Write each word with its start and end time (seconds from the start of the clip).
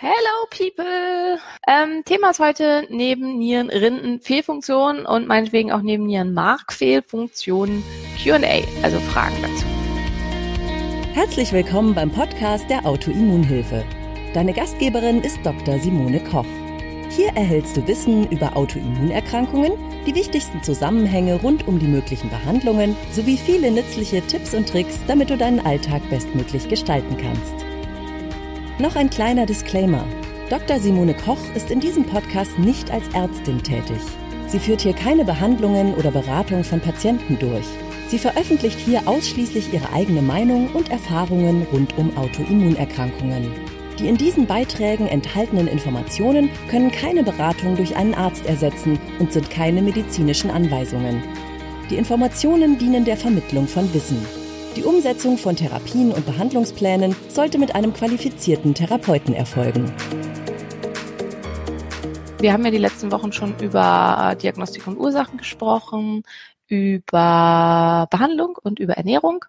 Hello 0.00 0.46
people! 0.50 1.40
Ähm, 1.66 2.04
Thema 2.04 2.30
ist 2.30 2.38
heute 2.38 2.86
neben 2.88 3.36
Nieren, 3.36 3.68
Rinden, 3.68 4.20
Fehlfunktionen 4.20 5.04
und 5.04 5.26
meinetwegen 5.26 5.72
auch 5.72 5.82
neben 5.82 6.06
Nieren, 6.06 6.34
Markfehlfunktionen 6.34 7.82
Q&A, 8.22 8.62
also 8.84 9.00
Fragen 9.00 9.34
dazu. 9.42 9.64
Herzlich 11.14 11.52
willkommen 11.52 11.96
beim 11.96 12.12
Podcast 12.12 12.70
der 12.70 12.86
Autoimmunhilfe. 12.86 13.84
Deine 14.34 14.52
Gastgeberin 14.52 15.20
ist 15.20 15.40
Dr. 15.42 15.80
Simone 15.80 16.20
Koch. 16.20 16.46
Hier 17.10 17.30
erhältst 17.30 17.76
du 17.76 17.84
Wissen 17.88 18.30
über 18.30 18.56
Autoimmunerkrankungen, 18.56 19.72
die 20.06 20.14
wichtigsten 20.14 20.62
Zusammenhänge 20.62 21.40
rund 21.40 21.66
um 21.66 21.80
die 21.80 21.88
möglichen 21.88 22.30
Behandlungen 22.30 22.94
sowie 23.10 23.36
viele 23.36 23.72
nützliche 23.72 24.24
Tipps 24.24 24.54
und 24.54 24.68
Tricks, 24.68 25.00
damit 25.08 25.30
du 25.30 25.36
deinen 25.36 25.58
Alltag 25.58 26.08
bestmöglich 26.08 26.68
gestalten 26.68 27.16
kannst. 27.16 27.67
Noch 28.80 28.94
ein 28.94 29.10
kleiner 29.10 29.44
Disclaimer. 29.44 30.04
Dr. 30.50 30.78
Simone 30.78 31.12
Koch 31.12 31.40
ist 31.56 31.72
in 31.72 31.80
diesem 31.80 32.04
Podcast 32.04 32.60
nicht 32.60 32.92
als 32.92 33.02
Ärztin 33.12 33.60
tätig. 33.60 33.98
Sie 34.46 34.60
führt 34.60 34.82
hier 34.82 34.92
keine 34.92 35.24
Behandlungen 35.24 35.94
oder 35.94 36.12
Beratung 36.12 36.62
von 36.62 36.78
Patienten 36.78 37.36
durch. 37.40 37.66
Sie 38.06 38.20
veröffentlicht 38.20 38.78
hier 38.78 39.08
ausschließlich 39.08 39.74
ihre 39.74 39.92
eigene 39.92 40.22
Meinung 40.22 40.68
und 40.74 40.92
Erfahrungen 40.92 41.66
rund 41.72 41.98
um 41.98 42.16
Autoimmunerkrankungen. 42.16 43.50
Die 43.98 44.06
in 44.06 44.16
diesen 44.16 44.46
Beiträgen 44.46 45.08
enthaltenen 45.08 45.66
Informationen 45.66 46.48
können 46.70 46.92
keine 46.92 47.24
Beratung 47.24 47.74
durch 47.74 47.96
einen 47.96 48.14
Arzt 48.14 48.46
ersetzen 48.46 49.00
und 49.18 49.32
sind 49.32 49.50
keine 49.50 49.82
medizinischen 49.82 50.52
Anweisungen. 50.52 51.24
Die 51.90 51.96
Informationen 51.96 52.78
dienen 52.78 53.04
der 53.04 53.16
Vermittlung 53.16 53.66
von 53.66 53.92
Wissen. 53.92 54.24
Die 54.76 54.84
Umsetzung 54.84 55.38
von 55.38 55.56
Therapien 55.56 56.12
und 56.12 56.24
Behandlungsplänen 56.26 57.16
sollte 57.28 57.58
mit 57.58 57.74
einem 57.74 57.92
qualifizierten 57.92 58.74
Therapeuten 58.74 59.34
erfolgen. 59.34 59.92
Wir 62.40 62.52
haben 62.52 62.64
ja 62.64 62.70
die 62.70 62.78
letzten 62.78 63.10
Wochen 63.10 63.32
schon 63.32 63.58
über 63.58 64.36
Diagnostik 64.40 64.86
und 64.86 64.96
Ursachen 64.96 65.38
gesprochen, 65.38 66.22
über 66.68 68.06
Behandlung 68.10 68.56
und 68.62 68.78
über 68.78 68.94
Ernährung. 68.94 69.44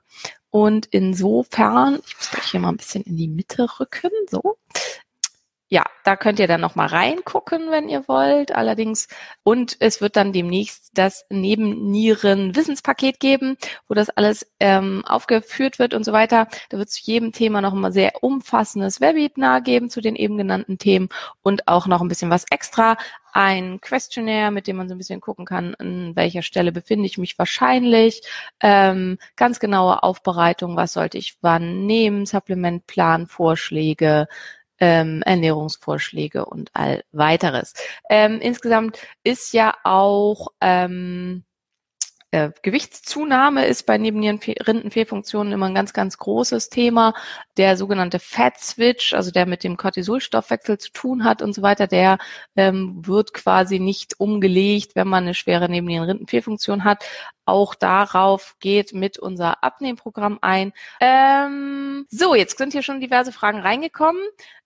Und 0.50 0.88
insofern, 0.88 2.00
ich 2.08 2.16
muss 2.18 2.32
gleich 2.32 2.46
hier 2.46 2.60
mal 2.60 2.70
ein 2.70 2.78
bisschen 2.78 3.04
in 3.04 3.16
die 3.16 3.28
Mitte 3.28 3.68
rücken, 3.80 4.10
so 4.30 4.58
ja, 5.72 5.84
da 6.04 6.16
könnt 6.16 6.40
ihr 6.40 6.48
dann 6.48 6.62
noch 6.62 6.74
mal 6.74 6.88
reingucken, 6.88 7.70
wenn 7.70 7.90
ihr 7.90 8.08
wollt. 8.08 8.52
Allerdings 8.52 9.08
und 9.44 9.78
es 9.80 10.02
wird 10.02 10.16
dann 10.16 10.34
demnächst 10.34 10.90
das 10.98 11.26
Nebennieren 11.30 12.56
Wissenspaket 12.56 13.20
geben, 13.20 13.56
wo 13.88 13.94
das 13.94 14.10
alles 14.10 14.52
ähm, 14.60 15.04
aufgeführt 15.06 15.78
wird 15.78 15.94
und 15.94 16.04
so 16.04 16.12
weiter. 16.12 16.48
Da 16.70 16.80
wird 16.80 16.90
zu 16.90 17.02
jedem 17.04 17.34
Thema 17.34 17.62
noch 17.62 17.74
mal 17.76 17.92
sehr 17.92 18.24
umfassendes 18.24 19.00
Webinar 19.00 19.62
geben 19.62 19.92
zu 19.92 20.02
den 20.02 20.16
eben 20.16 20.38
genannten 20.38 20.80
Themen 20.80 21.10
und 21.44 21.68
auch 21.68 21.86
noch 21.86 22.02
ein 22.02 22.08
bisschen 22.08 22.32
was 22.32 22.46
extra. 22.50 22.98
Ein 23.32 23.80
Questionnaire, 23.80 24.50
mit 24.50 24.66
dem 24.66 24.78
man 24.78 24.88
so 24.88 24.96
ein 24.96 24.98
bisschen 24.98 25.22
gucken 25.22 25.46
kann, 25.46 25.76
an 25.76 26.16
welcher 26.16 26.42
Stelle 26.42 26.72
befinde 26.72 27.06
ich 27.06 27.20
mich 27.20 27.38
wahrscheinlich. 27.38 28.24
Ähm, 28.60 29.20
ganz 29.36 29.60
genaue 29.60 30.02
Aufbereitung, 30.02 30.76
was 30.76 30.94
sollte 30.94 31.20
ich 31.20 31.38
wann 31.42 31.86
nehmen, 31.86 32.26
Supplementplan, 32.26 33.28
Vorschläge, 33.28 34.28
ähm, 34.80 35.22
Ernährungsvorschläge 35.24 36.46
und 36.46 36.70
all 36.74 37.04
weiteres. 37.12 37.74
Ähm, 38.10 38.40
insgesamt 38.42 39.00
ist 39.24 39.54
ja 39.54 39.76
auch 39.84 40.50
ähm, 40.62 41.44
äh, 42.32 42.52
Gewichtszunahme 42.62 43.66
ist 43.66 43.88
bei 43.88 43.98
Nebennierenrindenfehlfunktionen 43.98 45.52
immer 45.52 45.66
ein 45.66 45.74
ganz, 45.74 45.94
ganz 45.94 46.20
großes 46.20 46.70
Thema. 46.70 47.16
Der 47.58 47.76
sogenannte 47.76 48.20
Fat 48.20 48.60
Switch, 48.60 49.14
also 49.14 49.32
der 49.32 49.48
mit 49.48 49.64
dem 49.64 49.78
Cortisolstoffwechsel 49.78 50.78
zu 50.78 50.92
tun 50.92 51.24
hat 51.24 51.42
und 51.42 51.54
so 51.54 51.64
weiter, 51.64 51.88
der 51.88 52.20
ähm, 52.56 53.02
wird 53.06 53.34
quasi 53.34 53.80
nicht 53.80 54.20
umgelegt, 54.20 54.96
wenn 54.96 55.08
man 55.08 55.24
eine 55.24 55.34
schwere 55.34 55.70
Nebennierenrindenfehlfunktion 55.70 56.84
hat. 56.84 57.04
Auch 57.46 57.74
darauf 57.74 58.56
geht 58.60 58.94
mit 58.94 59.18
unser 59.18 59.64
Abnehmprogramm 59.64 60.38
ein. 60.42 60.72
Ähm, 61.00 62.06
so, 62.12 62.36
jetzt 62.36 62.60
sind 62.60 62.74
hier 62.74 62.84
schon 62.84 63.02
diverse 63.02 63.32
Fragen 63.32 63.62
reingekommen. 63.62 64.22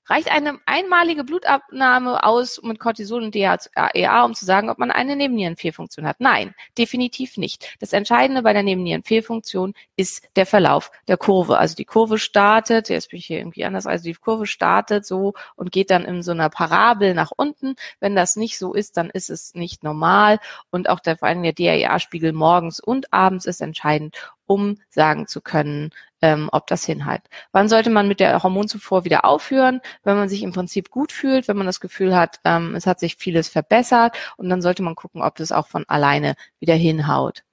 Reicht 0.07 0.29
eine 0.29 0.59
einmalige 0.65 1.23
Blutabnahme 1.23 2.23
aus 2.23 2.61
mit 2.61 2.77
Cortisol 2.77 3.23
und 3.23 3.33
DHEA, 3.33 4.25
um 4.25 4.33
zu 4.33 4.43
sagen, 4.43 4.69
ob 4.69 4.77
man 4.77 4.91
eine 4.91 5.15
Nebennierenfehlfunktion 5.15 6.05
hat? 6.05 6.19
Nein, 6.19 6.53
definitiv 6.77 7.37
nicht. 7.37 7.77
Das 7.79 7.93
Entscheidende 7.93 8.41
bei 8.41 8.51
der 8.51 8.63
Nebennierenfehlfunktion 8.63 9.73
ist 9.95 10.27
der 10.35 10.45
Verlauf 10.45 10.91
der 11.07 11.15
Kurve. 11.15 11.57
Also 11.57 11.75
die 11.75 11.85
Kurve 11.85 12.19
startet, 12.19 12.89
jetzt 12.89 13.11
bin 13.11 13.19
ich 13.19 13.27
hier 13.27 13.37
irgendwie 13.37 13.63
anders, 13.63 13.87
also 13.87 14.03
die 14.03 14.13
Kurve 14.13 14.45
startet 14.45 15.05
so 15.05 15.35
und 15.55 15.71
geht 15.71 15.89
dann 15.89 16.03
in 16.03 16.21
so 16.21 16.31
einer 16.31 16.49
Parabel 16.49 17.13
nach 17.13 17.31
unten. 17.35 17.75
Wenn 18.01 18.13
das 18.15 18.35
nicht 18.35 18.57
so 18.57 18.73
ist, 18.73 18.97
dann 18.97 19.09
ist 19.09 19.29
es 19.29 19.55
nicht 19.55 19.83
normal 19.83 20.39
und 20.69 20.89
auch 20.89 20.99
der, 20.99 21.17
vor 21.17 21.29
allem 21.29 21.43
der 21.43 21.53
DHEA-Spiegel 21.53 22.33
morgens 22.33 22.81
und 22.81 23.13
abends 23.13 23.45
ist 23.45 23.61
entscheidend, 23.61 24.17
um 24.45 24.79
sagen 24.89 25.27
zu 25.27 25.39
können, 25.39 25.91
ähm, 26.23 26.47
ob 26.53 26.67
das 26.67 26.85
hinhalt. 26.85 27.21
Wann 27.51 27.67
sollte 27.67 27.89
man 27.89 28.07
mit 28.07 28.21
der 28.21 28.41
Hormonzufuhr 28.41 29.03
wieder 29.03 29.25
aufhören? 29.25 29.81
Wenn 30.03 30.15
man 30.15 30.29
sich 30.29 30.41
im 30.41 30.53
Prinzip 30.53 30.89
gut 30.89 31.11
fühlt, 31.11 31.49
wenn 31.49 31.57
man 31.57 31.65
das 31.67 31.81
Gefühl 31.81 32.15
hat, 32.15 32.39
ähm, 32.45 32.75
es 32.75 32.87
hat 32.87 33.01
sich 33.01 33.17
vieles 33.17 33.49
verbessert 33.49 34.15
und 34.37 34.47
dann 34.49 34.61
sollte 34.61 34.83
man 34.83 34.95
gucken, 34.95 35.21
ob 35.21 35.35
das 35.35 35.51
auch 35.51 35.67
von 35.67 35.83
alleine 35.87 36.35
wieder 36.61 36.75
hinhaut. 36.75 37.43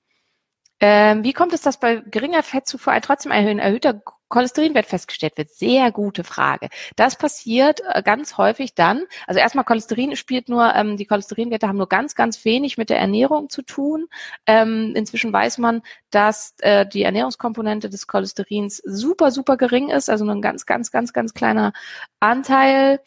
Ähm, 0.79 1.25
wie 1.25 1.33
kommt 1.33 1.53
es, 1.53 1.63
dass 1.63 1.81
bei 1.81 1.97
geringer 1.97 2.45
Fettzufuhr 2.45 2.99
trotzdem 3.03 3.33
ein 3.33 3.59
erhöhter 3.59 4.01
Cholesterinwert 4.31 4.87
festgestellt 4.87 5.37
wird? 5.37 5.51
Sehr 5.51 5.93
gute 5.93 6.25
Frage. 6.25 6.71
Das 6.97 7.17
passiert 7.17 7.83
äh, 7.93 8.03
ganz 8.03 8.39
häufig 8.39 8.75
dann. 8.75 9.05
Also 9.27 9.41
erstmal 9.41 9.67
Cholesterin 9.67 10.17
spielt 10.17 10.49
nur, 10.49 10.75
ähm, 10.75 10.97
die 10.97 11.05
Cholesterinwerte 11.05 11.69
haben 11.69 11.77
nur 11.77 11.89
ganz, 11.89 12.15
ganz 12.15 12.43
wenig 12.47 12.79
mit 12.79 12.89
der 12.89 12.99
Ernährung 12.99 13.51
zu 13.51 13.61
tun. 13.63 14.07
Ähm, 14.47 14.95
inzwischen 14.97 15.33
weiß 15.33 15.59
man, 15.59 15.83
dass 16.11 16.55
äh, 16.61 16.87
die 16.87 17.03
Ernährungskomponente 17.03 17.91
des 17.91 18.07
Cholesterins 18.07 18.79
super, 18.79 19.31
super 19.31 19.59
gering 19.59 19.91
ist, 19.91 20.09
also 20.09 20.25
nur 20.25 20.35
ein 20.35 20.43
ganz, 20.43 20.65
ganz, 20.65 20.91
ganz, 20.91 21.13
ganz 21.13 21.35
kleiner 21.35 21.73
Anteil. 22.21 23.01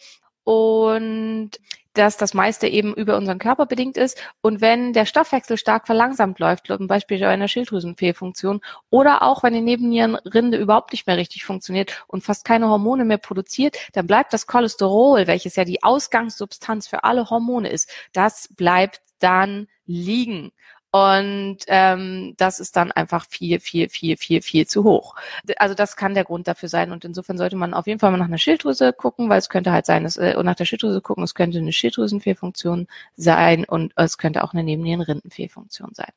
Und 0.43 1.51
dass 1.93 2.17
das 2.17 2.33
meiste 2.33 2.67
eben 2.67 2.93
über 2.93 3.17
unseren 3.17 3.39
Körper 3.39 3.65
bedingt 3.65 3.97
ist. 3.97 4.21
Und 4.41 4.61
wenn 4.61 4.93
der 4.93 5.05
Stoffwechsel 5.05 5.57
stark 5.57 5.85
verlangsamt 5.85 6.39
läuft, 6.39 6.67
zum 6.67 6.87
Beispiel 6.87 7.19
bei 7.19 7.27
einer 7.27 7.47
Schilddrüsenfehlfunktion, 7.47 8.61
oder 8.89 9.23
auch 9.23 9.43
wenn 9.43 9.53
die 9.53 9.61
Nebennierenrinde 9.61 10.57
überhaupt 10.57 10.91
nicht 10.91 11.07
mehr 11.07 11.17
richtig 11.17 11.45
funktioniert 11.45 12.03
und 12.07 12.23
fast 12.23 12.45
keine 12.45 12.69
Hormone 12.69 13.05
mehr 13.05 13.17
produziert, 13.17 13.77
dann 13.93 14.07
bleibt 14.07 14.33
das 14.33 14.47
Cholesterol, 14.47 15.27
welches 15.27 15.55
ja 15.55 15.65
die 15.65 15.83
Ausgangssubstanz 15.83 16.87
für 16.87 17.03
alle 17.03 17.29
Hormone 17.29 17.69
ist, 17.69 17.89
das 18.11 18.49
bleibt 18.55 19.01
dann 19.19 19.67
liegen. 19.85 20.51
Und 20.93 21.57
ähm, 21.69 22.35
das 22.37 22.59
ist 22.59 22.75
dann 22.75 22.91
einfach 22.91 23.25
viel, 23.27 23.59
viel, 23.59 23.89
viel, 23.89 24.15
viel, 24.15 24.43
viel 24.43 24.67
zu 24.67 24.83
hoch. 24.83 25.15
Also 25.57 25.73
das 25.73 25.95
kann 25.95 26.13
der 26.13 26.23
Grund 26.23 26.47
dafür 26.47 26.69
sein. 26.69 26.91
Und 26.91 27.03
insofern 27.03 27.39
sollte 27.39 27.55
man 27.55 27.73
auf 27.73 27.87
jeden 27.87 27.99
Fall 27.99 28.11
mal 28.11 28.19
nach 28.19 28.27
einer 28.27 28.37
Schilddrüse 28.37 28.93
gucken, 28.93 29.27
weil 29.27 29.39
es 29.39 29.49
könnte 29.49 29.71
halt 29.71 29.87
sein, 29.87 30.03
dass, 30.03 30.17
äh, 30.17 30.35
nach 30.43 30.53
der 30.53 30.65
Schilddrüse 30.65 31.01
gucken, 31.01 31.23
es 31.23 31.33
könnte 31.33 31.57
eine 31.57 31.73
Schilddrüsenfehlfunktion 31.73 32.87
sein 33.15 33.65
und 33.65 33.93
es 33.95 34.19
könnte 34.19 34.43
auch 34.43 34.53
eine 34.53 34.63
Nebennierenrindenfehlfunktion 34.63 35.89
sein. 35.95 36.11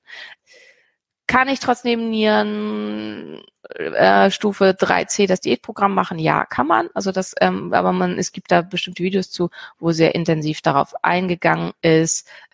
Kann 1.26 1.48
ich 1.48 1.58
trotz 1.58 1.82
Nebennieren 1.82 3.42
äh, 3.68 4.30
Stufe 4.30 4.76
3c 4.78 5.26
das 5.26 5.40
Diätprogramm 5.40 5.92
machen? 5.92 6.20
Ja, 6.20 6.44
kann 6.44 6.68
man. 6.68 6.88
Also 6.94 7.10
das, 7.10 7.34
ähm, 7.40 7.72
aber 7.72 7.92
man, 7.92 8.16
es 8.16 8.30
gibt 8.30 8.52
da 8.52 8.62
bestimmte 8.62 9.02
Videos 9.02 9.30
zu, 9.30 9.50
wo 9.80 9.90
sehr 9.90 10.14
intensiv 10.14 10.60
darauf 10.60 10.94
eingegangen 11.02 11.72
ist, 11.82 12.28
äh, 12.28 12.45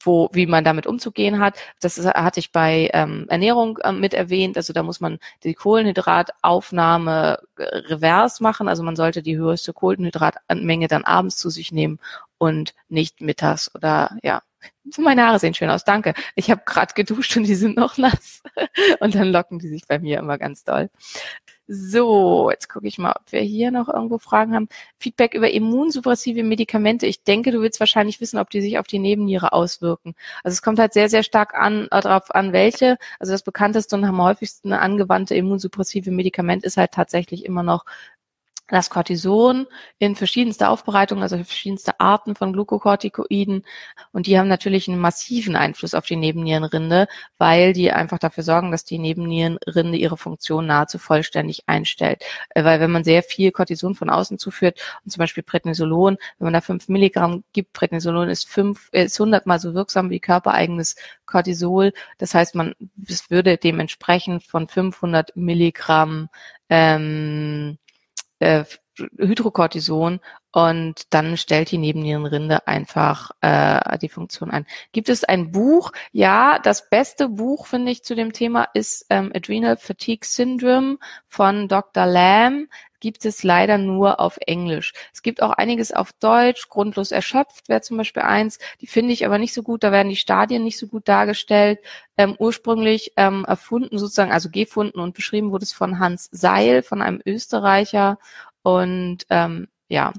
wo, 0.00 0.28
wie 0.32 0.46
man 0.46 0.64
damit 0.64 0.86
umzugehen 0.86 1.38
hat. 1.38 1.56
Das 1.80 1.98
hatte 1.98 2.40
ich 2.40 2.52
bei 2.52 2.90
ähm, 2.92 3.26
Ernährung 3.28 3.78
äh, 3.78 3.92
mit 3.92 4.14
erwähnt. 4.14 4.56
Also 4.56 4.72
da 4.72 4.82
muss 4.82 5.00
man 5.00 5.18
die 5.44 5.54
Kohlenhydrataufnahme 5.54 7.38
äh, 7.56 7.62
revers 7.62 8.40
machen. 8.40 8.68
Also 8.68 8.82
man 8.82 8.96
sollte 8.96 9.22
die 9.22 9.36
höchste 9.36 9.72
Kohlenhydratmenge 9.72 10.88
dann 10.88 11.04
abends 11.04 11.36
zu 11.36 11.50
sich 11.50 11.72
nehmen 11.72 11.98
und 12.38 12.74
nicht 12.88 13.20
mittags 13.20 13.74
oder 13.74 14.16
ja. 14.22 14.42
Meine 14.98 15.26
Haare 15.26 15.38
sehen 15.40 15.54
schön 15.54 15.70
aus, 15.70 15.84
danke. 15.84 16.14
Ich 16.36 16.50
habe 16.50 16.62
gerade 16.64 16.94
geduscht 16.94 17.36
und 17.36 17.44
die 17.44 17.54
sind 17.56 17.76
noch 17.76 17.98
nass. 17.98 18.42
Und 19.00 19.14
dann 19.14 19.32
locken 19.32 19.58
die 19.58 19.68
sich 19.68 19.86
bei 19.88 19.98
mir 19.98 20.18
immer 20.20 20.38
ganz 20.38 20.62
doll. 20.62 20.88
So, 21.74 22.50
jetzt 22.50 22.68
gucke 22.68 22.86
ich 22.86 22.98
mal, 22.98 23.12
ob 23.12 23.32
wir 23.32 23.40
hier 23.40 23.70
noch 23.70 23.88
irgendwo 23.88 24.18
Fragen 24.18 24.54
haben. 24.54 24.68
Feedback 24.98 25.32
über 25.32 25.50
immunsuppressive 25.50 26.42
Medikamente. 26.42 27.06
Ich 27.06 27.22
denke, 27.24 27.50
du 27.50 27.62
willst 27.62 27.80
wahrscheinlich 27.80 28.20
wissen, 28.20 28.38
ob 28.38 28.50
die 28.50 28.60
sich 28.60 28.78
auf 28.78 28.86
die 28.86 28.98
Nebenniere 28.98 29.54
auswirken. 29.54 30.14
Also 30.44 30.52
es 30.54 30.60
kommt 30.60 30.78
halt 30.78 30.92
sehr, 30.92 31.08
sehr 31.08 31.22
stark 31.22 31.54
an, 31.54 31.84
äh, 31.90 32.00
darauf 32.02 32.30
an, 32.34 32.52
welche. 32.52 32.98
Also 33.18 33.32
das 33.32 33.42
bekannteste 33.42 33.96
und 33.96 34.04
am 34.04 34.20
häufigsten 34.20 34.74
angewandte 34.74 35.34
immunsuppressive 35.34 36.10
Medikament 36.10 36.62
ist 36.62 36.76
halt 36.76 36.92
tatsächlich 36.92 37.46
immer 37.46 37.62
noch 37.62 37.86
das 38.68 38.88
Cortison 38.90 39.66
in 39.98 40.16
verschiedenster 40.16 40.70
Aufbereitung, 40.70 41.22
also 41.22 41.36
verschiedenste 41.36 42.00
Arten 42.00 42.34
von 42.34 42.52
Glukokortikoiden. 42.52 43.64
Und 44.12 44.26
die 44.26 44.38
haben 44.38 44.48
natürlich 44.48 44.88
einen 44.88 45.00
massiven 45.00 45.56
Einfluss 45.56 45.94
auf 45.94 46.06
die 46.06 46.16
Nebennierenrinde, 46.16 47.06
weil 47.38 47.72
die 47.74 47.92
einfach 47.92 48.18
dafür 48.18 48.44
sorgen, 48.44 48.70
dass 48.70 48.84
die 48.84 48.98
Nebennierenrinde 48.98 49.98
ihre 49.98 50.16
Funktion 50.16 50.66
nahezu 50.66 50.98
vollständig 50.98 51.64
einstellt. 51.66 52.24
Äh, 52.50 52.64
weil 52.64 52.80
wenn 52.80 52.90
man 52.90 53.04
sehr 53.04 53.22
viel 53.22 53.52
Cortison 53.52 53.94
von 53.94 54.08
außen 54.08 54.38
zuführt, 54.38 54.80
und 55.04 55.10
zum 55.10 55.18
Beispiel 55.18 55.42
Prednisolon, 55.42 56.16
wenn 56.38 56.46
man 56.46 56.54
da 56.54 56.60
fünf 56.60 56.88
Milligramm 56.88 57.44
gibt, 57.52 57.72
Prednisolon 57.74 58.30
ist 58.30 58.48
fünf, 58.48 58.88
ist 58.92 59.18
hundertmal 59.20 59.58
so 59.58 59.74
wirksam 59.74 60.10
wie 60.10 60.20
körpereigenes 60.20 60.96
Cortisol. 61.26 61.92
Das 62.18 62.34
heißt, 62.34 62.54
man, 62.54 62.74
es 63.06 63.30
würde 63.30 63.58
dementsprechend 63.58 64.44
von 64.44 64.68
500 64.68 65.36
Milligramm 65.36 66.28
ähm, 66.68 67.78
äh, 68.42 68.64
Hydrocortison 69.18 70.20
und 70.50 71.14
dann 71.14 71.38
stellt 71.38 71.70
die 71.70 71.78
Nebennierenrinde 71.78 72.66
einfach 72.66 73.30
äh, 73.40 73.98
die 73.98 74.10
Funktion 74.10 74.50
ein. 74.50 74.66
Gibt 74.92 75.08
es 75.08 75.24
ein 75.24 75.50
Buch? 75.50 75.92
Ja, 76.12 76.58
das 76.58 76.90
beste 76.90 77.28
Buch, 77.30 77.66
finde 77.66 77.90
ich, 77.90 78.04
zu 78.04 78.14
dem 78.14 78.34
Thema 78.34 78.68
ist 78.74 79.06
ähm, 79.08 79.32
Adrenal 79.34 79.78
Fatigue 79.78 80.26
Syndrome 80.26 80.98
von 81.26 81.68
Dr. 81.68 82.06
Lamb 82.06 82.68
gibt 83.02 83.24
es 83.24 83.42
leider 83.42 83.78
nur 83.78 84.20
auf 84.20 84.38
Englisch. 84.46 84.92
Es 85.12 85.22
gibt 85.22 85.42
auch 85.42 85.50
einiges 85.50 85.90
auf 85.90 86.12
Deutsch. 86.12 86.68
Grundlos 86.68 87.10
erschöpft 87.10 87.68
wäre 87.68 87.80
zum 87.80 87.96
Beispiel 87.96 88.22
eins. 88.22 88.60
Die 88.80 88.86
finde 88.86 89.12
ich 89.12 89.26
aber 89.26 89.38
nicht 89.38 89.52
so 89.52 89.64
gut. 89.64 89.82
Da 89.82 89.90
werden 89.90 90.08
die 90.08 90.16
Stadien 90.16 90.62
nicht 90.62 90.78
so 90.78 90.86
gut 90.86 91.08
dargestellt. 91.08 91.80
Ähm, 92.16 92.36
ursprünglich 92.38 93.12
ähm, 93.16 93.44
erfunden 93.44 93.98
sozusagen, 93.98 94.30
also 94.30 94.50
gefunden 94.50 95.00
und 95.00 95.14
beschrieben 95.14 95.50
wurde 95.50 95.64
es 95.64 95.72
von 95.72 95.98
Hans 95.98 96.28
Seil, 96.30 96.84
von 96.84 97.02
einem 97.02 97.20
Österreicher. 97.26 98.18
Und 98.62 99.26
ähm, 99.30 99.66
ja. 99.92 100.14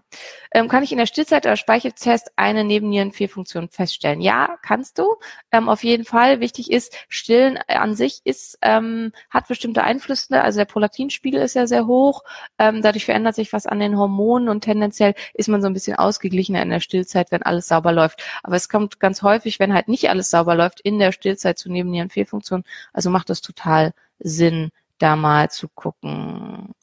Ähm, 0.52 0.68
kann 0.68 0.84
ich 0.84 0.92
in 0.92 1.00
der 1.00 1.08
Stillzeit 1.08 1.48
oder 1.48 1.58
Speicheltest 1.58 2.32
eine 2.36 2.64
Nebennierenfehlfunktion 2.64 3.70
feststellen? 3.70 4.22
Ja, 4.22 4.60
kannst 4.62 5.00
du. 5.00 5.16
Ähm, 5.52 5.68
auf 5.68 5.84
jeden 5.84 6.06
Fall. 6.06 6.42
Wichtig 6.42 6.70
ist, 6.70 6.96
Stillen 7.10 7.58
an 7.68 7.96
sich 7.96 8.22
ist, 8.24 8.60
ähm, 8.62 9.14
hat 9.32 9.48
bestimmte 9.48 9.84
Einflüsse. 9.84 10.44
Also 10.44 10.60
der 10.60 10.66
Prolaktinspiegel 10.66 11.42
ist 11.42 11.56
ja 11.56 11.66
sehr 11.66 11.88
hoch. 11.88 12.24
Ähm, 12.60 12.84
dadurch 12.84 13.06
verändert 13.06 13.34
sich 13.34 13.52
was 13.52 13.66
an 13.66 13.80
den 13.80 13.98
Hormonen 13.98 14.48
und 14.48 14.62
tendenziell 14.62 15.16
ist 15.34 15.50
man 15.50 15.60
so 15.64 15.66
ein 15.66 15.74
bisschen 15.74 15.96
ausgeglichener 15.96 16.62
in 16.62 16.70
der 16.70 16.80
Stillzeit, 16.80 17.32
wenn 17.32 17.42
alles 17.42 17.68
sauber 17.68 17.94
läuft. 17.94 18.24
Aber 18.44 18.56
es 18.56 18.70
kommt 18.70 19.00
ganz 19.00 19.24
häufig, 19.24 19.60
wenn 19.60 19.74
halt 19.74 19.88
nicht 19.88 20.08
alles 20.08 20.30
sauber 20.30 20.54
läuft, 20.54 20.82
in 20.82 21.00
der 21.00 21.12
Stillzeit 21.12 21.58
zu 21.58 21.72
Nebennierenfehlfunktionen. 21.72 22.64
Also 22.94 23.10
macht 23.10 23.32
es 23.32 23.42
total 23.42 23.94
Sinn, 24.20 24.70
da 25.00 25.16
mal 25.16 25.50
zu 25.50 25.68
gucken 25.68 26.76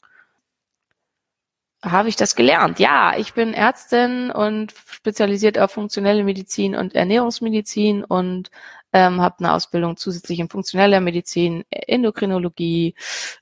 habe 1.83 2.09
ich 2.09 2.15
das 2.15 2.35
gelernt. 2.35 2.79
Ja, 2.79 3.17
ich 3.17 3.33
bin 3.33 3.53
Ärztin 3.53 4.31
und 4.31 4.73
spezialisiert 4.87 5.57
auf 5.57 5.71
funktionelle 5.71 6.23
Medizin 6.23 6.75
und 6.75 6.93
Ernährungsmedizin 6.95 8.03
und 8.03 8.51
ähm, 8.93 9.21
habe 9.21 9.39
eine 9.39 9.53
Ausbildung 9.53 9.97
zusätzlich 9.97 10.39
in 10.39 10.49
funktioneller 10.49 10.99
Medizin, 10.99 11.63
Endokrinologie, 11.69 12.95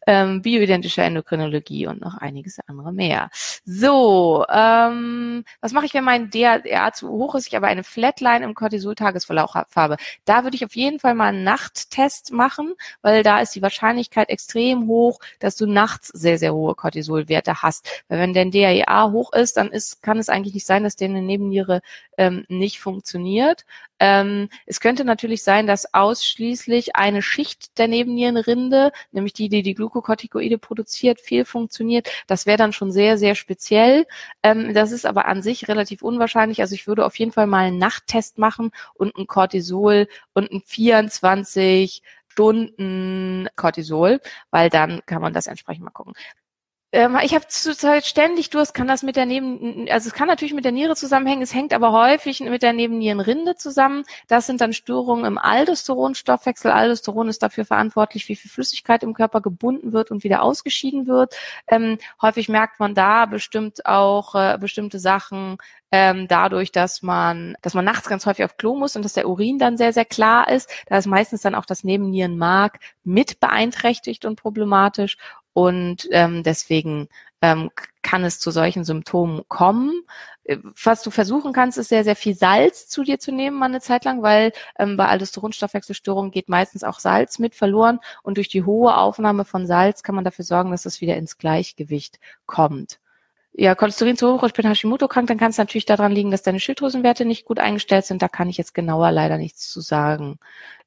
ähm, 0.07 0.41
bioidentischer 0.41 1.03
Endokrinologie 1.03 1.87
und 1.87 2.01
noch 2.01 2.17
einiges 2.17 2.59
andere 2.67 2.93
mehr. 2.93 3.29
So, 3.65 4.45
ähm, 4.49 5.43
was 5.61 5.73
mache 5.73 5.85
ich, 5.85 5.93
wenn 5.93 6.03
mein 6.03 6.29
DHA 6.29 6.93
zu 6.93 7.09
hoch 7.09 7.35
ist, 7.35 7.47
ich 7.47 7.57
aber 7.57 7.67
eine 7.67 7.83
Flatline 7.83 8.45
im 8.45 8.53
Cortisol-Tagesverlauf 8.55 9.53
habe? 9.75 9.97
Da 10.25 10.43
würde 10.43 10.55
ich 10.55 10.65
auf 10.65 10.75
jeden 10.75 10.99
Fall 10.99 11.15
mal 11.15 11.29
einen 11.29 11.43
Nachttest 11.43 12.31
machen, 12.31 12.73
weil 13.01 13.23
da 13.23 13.39
ist 13.39 13.55
die 13.55 13.61
Wahrscheinlichkeit 13.61 14.29
extrem 14.29 14.87
hoch, 14.87 15.19
dass 15.39 15.55
du 15.55 15.65
nachts 15.65 16.07
sehr, 16.07 16.37
sehr 16.37 16.53
hohe 16.53 16.75
Cortisolwerte 16.75 17.61
hast. 17.61 18.03
Weil 18.07 18.19
wenn 18.19 18.33
dein 18.33 18.51
DHA 18.51 19.11
hoch 19.11 19.33
ist, 19.33 19.57
dann 19.57 19.69
ist, 19.71 20.01
kann 20.01 20.19
es 20.19 20.29
eigentlich 20.29 20.53
nicht 20.53 20.65
sein, 20.65 20.83
dass 20.83 20.95
deine 20.95 21.21
Nebenniere 21.21 21.81
ähm, 22.19 22.45
nicht 22.49 22.81
funktioniert. 22.81 23.65
Ähm, 23.97 24.49
es 24.65 24.81
könnte 24.81 25.05
natürlich 25.05 25.41
sein, 25.41 25.67
dass 25.67 25.93
ausschließlich 25.93 26.97
eine 26.97 27.21
Schicht 27.21 27.77
der 27.77 27.87
Nebennierenrinde, 27.87 28.91
nämlich 29.11 29.31
die, 29.31 29.47
die 29.47 29.63
die 29.63 29.73
Glukokortikoide 29.73 30.57
produziert, 30.57 31.21
viel 31.21 31.45
funktioniert. 31.45 32.09
Das 32.27 32.45
wäre 32.45 32.57
dann 32.57 32.73
schon 32.73 32.91
sehr, 32.91 33.17
sehr 33.17 33.35
speziell. 33.35 34.05
Ähm, 34.43 34.73
das 34.73 34.91
ist 34.91 35.05
aber 35.05 35.27
an 35.27 35.41
sich 35.41 35.69
relativ 35.69 36.01
unwahrscheinlich. 36.01 36.59
Also 36.59 36.75
ich 36.75 36.87
würde 36.87 37.05
auf 37.05 37.17
jeden 37.17 37.31
Fall 37.31 37.47
mal 37.47 37.67
einen 37.67 37.77
Nachttest 37.77 38.37
machen 38.37 38.71
und 38.95 39.15
ein 39.17 39.25
Cortisol 39.25 40.09
und 40.33 40.51
ein 40.51 40.61
24 40.65 42.03
Stunden 42.27 43.47
Cortisol, 43.55 44.19
weil 44.51 44.69
dann 44.69 45.01
kann 45.05 45.21
man 45.21 45.33
das 45.33 45.47
entsprechend 45.47 45.85
mal 45.85 45.91
gucken. 45.91 46.13
Ähm, 46.91 47.17
ich 47.21 47.35
habe 47.35 47.45
zurzeit 47.47 48.05
ständig 48.05 48.49
Durst, 48.49 48.73
kann 48.73 48.87
das 48.87 49.03
mit 49.03 49.15
der 49.15 49.27
Neben, 49.27 49.87
also 49.91 50.07
es 50.07 50.13
kann 50.13 50.27
natürlich 50.27 50.55
mit 50.55 50.65
der 50.65 50.71
Niere 50.71 50.95
zusammenhängen, 50.95 51.43
es 51.43 51.53
hängt 51.53 51.71
aber 51.71 51.91
häufig 51.91 52.39
mit 52.39 52.63
der 52.63 52.73
Nebennierenrinde 52.73 53.55
zusammen. 53.55 54.03
Das 54.27 54.47
sind 54.47 54.59
dann 54.59 54.73
Störungen 54.73 55.25
im 55.25 55.37
Aldosteronstoffwechsel. 55.37 56.71
Aldosteron 56.71 57.29
ist 57.29 57.43
dafür 57.43 57.65
verantwortlich, 57.65 58.27
wie 58.27 58.35
viel 58.35 58.49
Flüssigkeit 58.49 59.03
im 59.03 59.13
Körper 59.13 59.41
gebunden 59.41 59.93
wird 59.93 60.09
und 60.09 60.23
wieder 60.23 60.41
ausgeschieden 60.41 61.05
wird. 61.05 61.35
Ähm, 61.67 61.99
häufig 62.23 62.49
merkt 62.49 62.79
man 62.79 62.95
da 62.95 63.27
bestimmt 63.27 63.85
auch 63.85 64.33
äh, 64.33 64.57
bestimmte 64.59 64.97
Sachen 64.99 65.57
ähm, 65.91 66.27
dadurch, 66.27 66.71
dass 66.71 67.01
man, 67.01 67.55
dass 67.61 67.73
man 67.73 67.85
nachts 67.85 68.09
ganz 68.09 68.25
häufig 68.25 68.45
auf 68.45 68.57
Klo 68.57 68.75
muss 68.75 68.95
und 68.95 69.03
dass 69.03 69.13
der 69.13 69.27
Urin 69.27 69.57
dann 69.59 69.77
sehr, 69.77 69.93
sehr 69.93 70.05
klar 70.05 70.49
ist. 70.49 70.69
Da 70.87 70.97
ist 70.97 71.07
meistens 71.07 71.41
dann 71.41 71.55
auch 71.55 71.65
das 71.65 71.83
Nebennierenmark 71.83 72.79
mit 73.03 73.39
beeinträchtigt 73.39 74.25
und 74.25 74.39
problematisch. 74.39 75.17
Und 75.59 76.07
ähm, 76.11 76.41
deswegen 76.43 77.09
ähm, 77.41 77.69
kann 78.01 78.23
es 78.23 78.39
zu 78.39 78.49
solchen 78.49 78.85
Symptomen 78.85 79.41
kommen. 79.49 80.03
Äh, 80.45 80.57
was 80.83 81.03
du 81.03 81.11
versuchen 81.11 81.51
kannst, 81.51 81.77
ist 81.77 81.89
sehr, 81.89 82.05
sehr 82.05 82.15
viel 82.15 82.33
Salz 82.33 82.87
zu 82.87 83.03
dir 83.03 83.19
zu 83.19 83.33
nehmen, 83.33 83.59
mal 83.59 83.65
eine 83.65 83.81
Zeit 83.81 84.05
lang, 84.05 84.21
weil 84.21 84.53
ähm, 84.77 84.95
bei 84.95 85.07
Aldosteronstoffwechselstörungen 85.07 86.31
geht 86.31 86.47
meistens 86.47 86.85
auch 86.85 86.99
Salz 86.99 87.39
mit 87.39 87.55
verloren 87.55 87.99
und 88.23 88.37
durch 88.37 88.47
die 88.47 88.63
hohe 88.63 88.95
Aufnahme 88.95 89.43
von 89.43 89.67
Salz 89.67 90.01
kann 90.01 90.15
man 90.15 90.23
dafür 90.23 90.45
sorgen, 90.45 90.71
dass 90.71 90.85
es 90.85 91.01
wieder 91.01 91.17
ins 91.17 91.37
Gleichgewicht 91.37 92.19
kommt 92.45 92.99
ja, 93.53 93.75
Cholesterin 93.75 94.15
zu 94.15 94.31
hoch, 94.31 94.43
ich 94.43 94.53
bin 94.53 94.67
Hashimoto 94.67 95.07
krank, 95.07 95.27
dann 95.27 95.37
kann 95.37 95.49
es 95.49 95.57
natürlich 95.57 95.85
daran 95.85 96.11
liegen, 96.11 96.31
dass 96.31 96.43
deine 96.43 96.59
Schilddrüsenwerte 96.59 97.25
nicht 97.25 97.45
gut 97.45 97.59
eingestellt 97.59 98.05
sind. 98.05 98.21
Da 98.21 98.27
kann 98.27 98.49
ich 98.49 98.57
jetzt 98.57 98.73
genauer 98.73 99.11
leider 99.11 99.37
nichts 99.37 99.69
zu 99.69 99.81
sagen. 99.81 100.39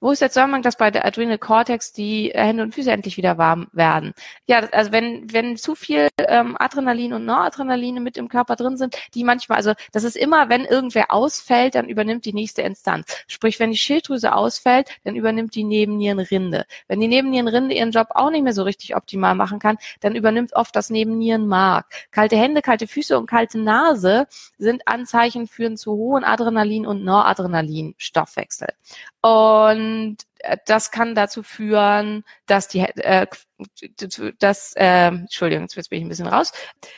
Wo 0.03 0.11
ist 0.11 0.21
der 0.21 0.31
Zusammenhang, 0.31 0.63
dass 0.63 0.77
bei 0.77 0.91
der 0.91 1.07
Adrenal 1.07 1.39
Cortex 1.39 1.93
die 1.93 2.33
Hände 2.35 2.65
und 2.65 2.75
Füße 2.75 2.91
endlich 2.91 3.17
wieder 3.17 3.39
warm 3.39 3.69
werden? 3.73 4.15
Ja, 4.49 4.59
also 4.73 4.91
wenn, 4.91 5.33
wenn 5.33 5.57
zu 5.57 5.77
viel 5.77 6.09
ähm, 6.19 6.57
Adrenalin 6.59 7.13
und 7.13 7.25
Noradrenalin 7.25 8.03
mit 8.03 8.17
im 8.17 8.29
Körper 8.29 8.57
drin 8.57 8.77
sind, 8.77 8.97
die 9.15 9.23
manchmal, 9.23 9.59
also 9.59 9.75
das 9.93 10.03
ist 10.03 10.17
immer, 10.17 10.49
wenn 10.49 10.65
irgendwer 10.65 11.13
ausfällt, 11.13 11.77
dann 11.77 11.89
übernimmt 11.89 12.25
die 12.25 12.33
nächste 12.33 12.63
Instanz. 12.63 13.17
Sprich, 13.29 13.61
wenn 13.61 13.71
die 13.71 13.77
Schilddrüse 13.77 14.35
ausfällt, 14.35 14.89
dann 15.05 15.15
übernimmt 15.15 15.55
die 15.55 15.63
Nebennierenrinde. 15.63 16.67
Wenn 16.89 16.99
die 16.99 17.07
Nebennierenrinde 17.07 17.73
ihren 17.73 17.93
Job 17.93 18.09
auch 18.11 18.31
nicht 18.31 18.43
mehr 18.43 18.55
so 18.55 18.65
richtig 18.65 18.97
optimal 18.97 19.37
machen 19.37 19.61
kann, 19.61 19.79
dann 20.01 20.17
übernimmt 20.17 20.53
oft 20.55 20.75
das 20.75 20.91
Nebennierenmark. 20.91 21.87
Kalte 22.11 22.37
Hände, 22.37 22.52
kalte 22.61 22.87
Füße 22.87 23.17
und 23.17 23.27
kalte 23.27 23.59
Nase 23.59 24.27
sind 24.59 24.87
Anzeichen 24.87 25.47
für 25.47 25.65
einen 25.65 25.79
zu 25.79 25.93
hohen 25.93 26.25
Adrenalin- 26.25 26.87
und 26.87 27.05
Noradrenalin-Stoffwechsel. 27.05 28.69
Und 29.23 30.19
das 30.67 30.91
kann 30.91 31.15
dazu 31.15 31.43
führen, 31.43 32.25
dass 32.47 32.69
die 32.69 32.81
äh, 32.81 33.27
das, 34.39 34.73
äh, 34.77 35.07
Entschuldigung, 35.07 35.69
jetzt 35.75 35.91
bin 35.91 35.99
ich 36.01 36.05
ein 36.05 36.09
bisschen 36.09 36.27
raus. 36.27 36.53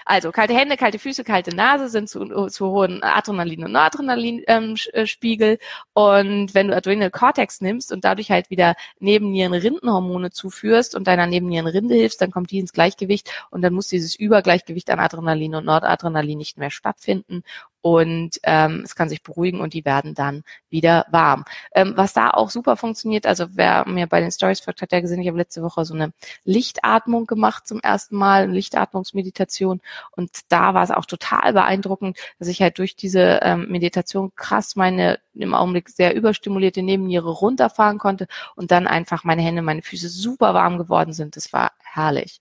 Also 0.07 0.33
kalte 0.33 0.55
Hände, 0.55 0.77
kalte 0.77 0.99
Füße, 0.99 1.25
kalte 1.25 1.55
Nase 1.55 1.89
sind 1.89 2.09
zu, 2.09 2.49
zu 2.49 2.71
hohen 2.71 3.03
Adrenalin- 3.03 3.65
und 3.65 3.73
Noradrenalin-Spiegel. 3.73 5.51
Ähm, 5.53 5.59
und 5.93 6.55
wenn 6.55 6.69
du 6.69 6.77
Adrenal 6.77 7.11
Cortex 7.11 7.61
nimmst 7.61 7.93
und 7.93 8.05
dadurch 8.05 8.31
halt 8.31 8.51
wieder 8.51 8.77
Nebennierenrindenhormone 8.99 10.31
zuführst 10.31 10.95
und 10.95 11.07
deiner 11.07 11.27
Nebennierenrinde 11.27 11.95
hilfst, 11.95 12.21
dann 12.21 12.31
kommt 12.31 12.51
die 12.51 12.59
ins 12.59 12.73
Gleichgewicht 12.73 13.31
und 13.51 13.63
dann 13.63 13.75
muss 13.75 13.89
dieses 13.89 14.15
Übergleichgewicht 14.15 14.91
an 14.91 15.01
Adrenalin 15.01 15.55
und 15.57 15.67
Nordadrenalin 15.67 16.39
nicht 16.39 16.59
mehr 16.59 16.71
stattfinden 16.71 17.43
und 17.85 18.41
ähm, 18.45 18.81
es 18.83 18.97
kann 18.97 19.11
sich 19.11 19.23
beruhigen 19.23 19.61
und 19.61 19.75
die 19.75 19.85
werden 19.85 20.15
dann 20.15 20.43
wieder 20.71 21.05
warm. 21.11 21.45
Ähm, 21.75 21.93
was 21.97 22.15
da 22.15 22.31
auch 22.31 22.49
super 22.49 22.79
funktioniert, 22.79 23.27
also 23.27 23.45
wer 23.51 23.87
mir 23.87 24.07
bei 24.07 24.23
den 24.23 24.31
Stories 24.31 24.61
folgt, 24.61 24.81
hat 24.81 24.91
ja 24.91 25.01
gesehen, 25.01 25.21
ich 25.21 25.29
habe 25.29 25.37
letzte 25.37 25.63
Woche 25.63 25.85
so 25.85 25.93
eine 25.93 26.15
Lichtatmung 26.45 27.27
gemacht 27.27 27.67
zum 27.67 27.81
ersten 27.81 28.17
Mal, 28.17 28.45
eine 28.45 28.55
Lichtatmungsmeditation 28.55 29.83
und 30.13 30.31
da 30.49 30.73
war 30.73 30.83
es 30.83 30.91
auch 30.91 31.05
total 31.05 31.53
beeindruckend, 31.53 32.17
dass 32.39 32.49
ich 32.49 32.63
halt 32.63 32.79
durch 32.79 32.97
diese 32.97 33.41
ähm, 33.43 33.67
Meditation 33.69 34.33
krass 34.35 34.77
meine 34.77 35.19
im 35.35 35.53
Augenblick 35.53 35.91
sehr 35.91 36.15
überstimulierte 36.15 36.83
Nebenniere 36.83 37.29
runterfahren 37.29 37.99
konnte 37.99 38.29
und 38.57 38.71
dann 38.71 38.87
einfach 38.87 39.25
meine 39.25 39.43
Hände, 39.43 39.61
meine 39.61 39.83
Füße 39.83 40.09
super 40.09 40.55
warm 40.55 40.79
geworden 40.79 41.13
sind. 41.13 41.37
Das 41.37 41.53
war 41.53 41.73
herrlich. 41.83 42.41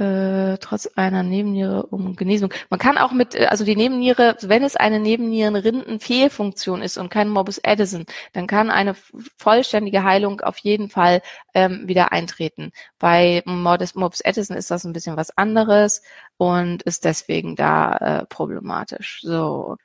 Äh, 0.00 0.58
trotz 0.58 0.86
einer 0.96 1.22
Nebenniere 1.22 1.84
um 1.86 2.16
Genesung. 2.16 2.52
Man 2.70 2.80
kann 2.80 2.98
auch 2.98 3.12
mit, 3.12 3.34
äh, 3.34 3.46
also 3.46 3.64
die 3.64 3.76
Nebenniere, 3.76 4.36
wenn 4.42 4.64
es 4.64 4.76
eine 4.76 5.00
Nebennierenrindenfehlfunktion 5.00 6.82
ist 6.82 6.98
und 6.98 7.10
kein 7.10 7.28
Morbus 7.28 7.60
Addison, 7.64 8.06
dann 8.32 8.46
kann 8.46 8.70
eine 8.70 8.94
vollständige 9.36 10.02
Heilung 10.04 10.40
auf 10.40 10.58
jeden 10.58 10.88
Fall 10.88 11.22
ähm, 11.54 11.86
wieder 11.86 12.12
eintreten. 12.12 12.72
Bei 12.98 13.42
Morbus, 13.44 13.94
Morbus 13.94 14.24
Addison 14.24 14.56
ist 14.56 14.70
das 14.70 14.84
ein 14.84 14.92
bisschen 14.92 15.16
was 15.16 15.36
anderes 15.36 16.02
und 16.36 16.82
ist 16.82 17.04
deswegen 17.04 17.56
da 17.56 17.96
äh, 17.96 18.26
problematisch. 18.26 19.20
So. 19.22 19.76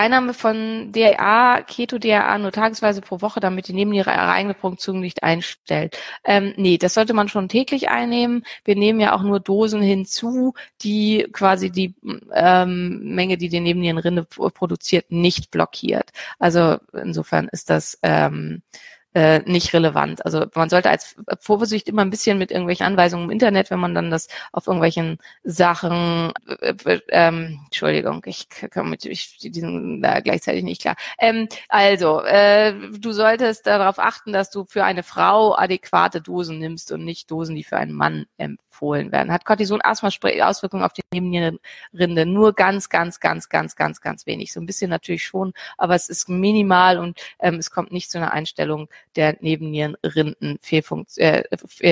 Einnahme 0.00 0.32
von 0.32 0.92
DRA, 0.92 1.60
Keto-DRA 1.60 2.38
nur 2.38 2.52
tagesweise 2.52 3.02
pro 3.02 3.20
Woche, 3.20 3.38
damit 3.38 3.68
die 3.68 3.74
Nebenniere 3.74 4.10
ihre 4.10 4.30
eigene 4.30 4.54
Produktion 4.54 4.98
nicht 5.00 5.22
einstellt. 5.22 5.98
Ähm, 6.24 6.54
nee, 6.56 6.78
das 6.78 6.94
sollte 6.94 7.12
man 7.12 7.28
schon 7.28 7.48
täglich 7.48 7.90
einnehmen. 7.90 8.44
Wir 8.64 8.76
nehmen 8.76 8.98
ja 9.00 9.14
auch 9.14 9.22
nur 9.22 9.40
Dosen 9.40 9.82
hinzu, 9.82 10.54
die 10.82 11.28
quasi 11.32 11.70
die 11.70 11.94
ähm, 12.32 13.14
Menge, 13.14 13.36
die 13.36 13.50
die 13.50 13.60
Nebennierenrinde 13.60 14.24
produziert, 14.24 15.10
nicht 15.10 15.50
blockiert. 15.50 16.10
Also 16.38 16.78
insofern 16.94 17.48
ist 17.52 17.68
das 17.68 17.98
ähm, 18.02 18.62
äh, 19.14 19.40
nicht 19.40 19.72
relevant. 19.72 20.24
Also 20.24 20.46
man 20.54 20.68
sollte 20.68 20.90
als 20.90 21.16
Vorsicht 21.40 21.88
immer 21.88 22.02
ein 22.02 22.10
bisschen 22.10 22.38
mit 22.38 22.50
irgendwelchen 22.50 22.86
Anweisungen 22.86 23.24
im 23.24 23.30
Internet, 23.30 23.70
wenn 23.70 23.80
man 23.80 23.94
dann 23.94 24.10
das 24.10 24.28
auf 24.52 24.66
irgendwelchen 24.66 25.18
Sachen, 25.42 26.32
äh, 26.46 26.74
äh, 26.84 27.00
ähm, 27.08 27.60
Entschuldigung, 27.64 28.22
ich 28.26 28.46
komme 28.72 28.90
mit 28.90 29.04
ich, 29.04 29.38
diesen 29.38 30.00
da 30.00 30.20
gleichzeitig 30.20 30.62
nicht 30.62 30.82
klar. 30.82 30.96
Ähm, 31.18 31.48
also 31.68 32.22
äh, 32.22 32.72
du 32.98 33.12
solltest 33.12 33.66
darauf 33.66 33.98
achten, 33.98 34.32
dass 34.32 34.50
du 34.50 34.64
für 34.64 34.84
eine 34.84 35.02
Frau 35.02 35.56
adäquate 35.56 36.20
Dosen 36.20 36.58
nimmst 36.58 36.92
und 36.92 37.04
nicht 37.04 37.30
Dosen, 37.30 37.56
die 37.56 37.64
für 37.64 37.78
einen 37.78 37.92
Mann 37.92 38.26
empfohlen 38.38 39.10
werden. 39.12 39.32
Hat 39.32 39.44
Cortison 39.44 39.80
Asthma-Spray 39.82 40.40
Auswirkungen 40.42 40.84
auf 40.84 40.92
die 40.92 41.02
Nebennierenrinde? 41.12 42.26
Nur 42.26 42.52
ganz, 42.52 42.88
ganz, 42.88 43.18
ganz, 43.18 43.48
ganz, 43.48 43.74
ganz, 43.74 44.00
ganz 44.00 44.26
wenig. 44.26 44.52
So 44.52 44.60
ein 44.60 44.66
bisschen 44.66 44.90
natürlich 44.90 45.24
schon, 45.24 45.52
aber 45.78 45.94
es 45.96 46.08
ist 46.08 46.28
minimal 46.28 46.98
und 46.98 47.18
ähm, 47.40 47.56
es 47.56 47.70
kommt 47.70 47.92
nicht 47.92 48.10
zu 48.10 48.18
einer 48.18 48.32
Einstellung 48.32 48.88
der 49.16 49.36
Nebennierenrinden 49.40 50.58
äh, 51.16 51.42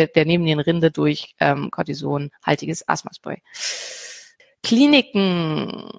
der 0.09 0.25
Nebennierenrinde 0.25 0.91
durch 0.91 1.35
ähm, 1.41 1.71
Cortisonhaltiges 1.71 2.89
Asthma-Spray. 2.89 3.43
Kliniken 4.63 5.91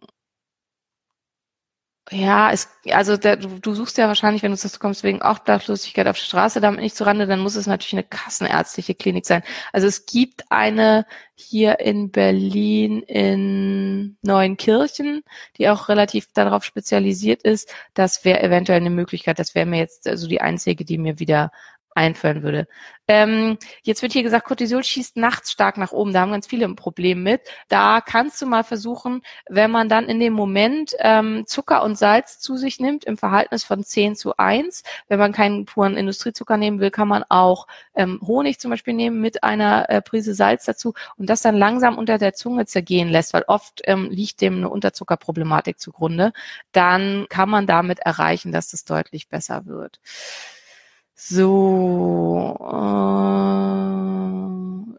ja, 2.11 2.51
es, 2.51 2.69
also 2.91 3.17
der, 3.17 3.35
du, 3.37 3.59
du 3.59 3.73
suchst 3.73 3.97
ja 3.99 4.07
wahrscheinlich, 4.07 4.41
wenn 4.41 4.51
du 4.51 4.57
das 4.57 4.79
kommst, 4.79 5.03
wegen 5.03 5.21
Obdachlosigkeit 5.21 6.07
auf 6.07 6.17
der 6.17 6.25
Straße 6.25 6.59
damit 6.59 6.81
nicht 6.81 6.95
zurande, 6.95 7.27
dann 7.27 7.39
muss 7.39 7.55
es 7.55 7.67
natürlich 7.67 7.93
eine 7.93 8.03
kassenärztliche 8.03 8.95
Klinik 8.95 9.25
sein. 9.27 9.43
Also 9.73 9.87
es 9.87 10.05
gibt 10.07 10.51
eine 10.51 11.05
hier 11.35 11.79
in 11.79 12.11
Berlin 12.11 13.01
in 13.03 14.17
Neuenkirchen, 14.23 15.23
die 15.57 15.69
auch 15.69 15.87
relativ 15.87 16.31
darauf 16.33 16.63
spezialisiert 16.63 17.43
ist. 17.43 17.71
Das 17.93 18.25
wäre 18.25 18.41
eventuell 18.41 18.79
eine 18.79 18.89
Möglichkeit. 18.89 19.37
Das 19.37 19.53
wäre 19.53 19.67
mir 19.67 19.79
jetzt 19.79 20.07
also 20.07 20.27
die 20.27 20.41
einzige, 20.41 20.85
die 20.85 20.97
mir 20.97 21.19
wieder 21.19 21.51
einführen 21.99 22.43
würde. 22.43 22.67
Ähm, 23.09 23.57
jetzt 23.81 24.03
wird 24.03 24.13
hier 24.13 24.21
gesagt, 24.21 24.45
Cortisol 24.45 24.83
schießt 24.83 25.17
nachts 25.17 25.51
stark 25.51 25.77
nach 25.77 25.91
oben. 25.91 26.13
Da 26.13 26.21
haben 26.21 26.31
ganz 26.31 26.45
viele 26.45 26.65
ein 26.65 26.75
Problem 26.75 27.23
mit. 27.23 27.41
Da 27.67 28.01
kannst 28.01 28.39
du 28.39 28.45
mal 28.45 28.63
versuchen, 28.63 29.23
wenn 29.49 29.71
man 29.71 29.89
dann 29.89 30.05
in 30.05 30.19
dem 30.19 30.33
Moment 30.33 30.95
ähm, 30.99 31.43
Zucker 31.47 31.83
und 31.83 31.97
Salz 31.97 32.39
zu 32.39 32.55
sich 32.55 32.79
nimmt, 32.79 33.05
im 33.05 33.17
Verhältnis 33.17 33.63
von 33.63 33.83
10 33.83 34.15
zu 34.15 34.37
1. 34.37 34.83
Wenn 35.07 35.17
man 35.17 35.33
keinen 35.33 35.65
puren 35.65 35.97
Industriezucker 35.97 36.55
nehmen 36.55 36.79
will, 36.79 36.91
kann 36.91 37.07
man 37.07 37.25
auch 37.29 37.65
ähm, 37.95 38.21
Honig 38.25 38.59
zum 38.59 38.69
Beispiel 38.69 38.93
nehmen 38.93 39.19
mit 39.19 39.43
einer 39.43 39.89
äh, 39.89 40.03
Prise 40.03 40.35
Salz 40.35 40.65
dazu 40.65 40.93
und 41.17 41.31
das 41.31 41.41
dann 41.41 41.57
langsam 41.57 41.97
unter 41.97 42.19
der 42.19 42.33
Zunge 42.35 42.67
zergehen 42.67 43.09
lässt, 43.09 43.33
weil 43.33 43.43
oft 43.47 43.81
ähm, 43.85 44.09
liegt 44.11 44.39
dem 44.39 44.57
eine 44.57 44.69
Unterzuckerproblematik 44.69 45.79
zugrunde. 45.79 46.31
Dann 46.71 47.25
kann 47.29 47.49
man 47.49 47.65
damit 47.65 47.99
erreichen, 47.99 48.51
dass 48.51 48.71
es 48.73 48.85
deutlich 48.85 49.29
besser 49.29 49.65
wird. 49.65 49.99
So, 51.21 52.55
äh, 52.61 52.69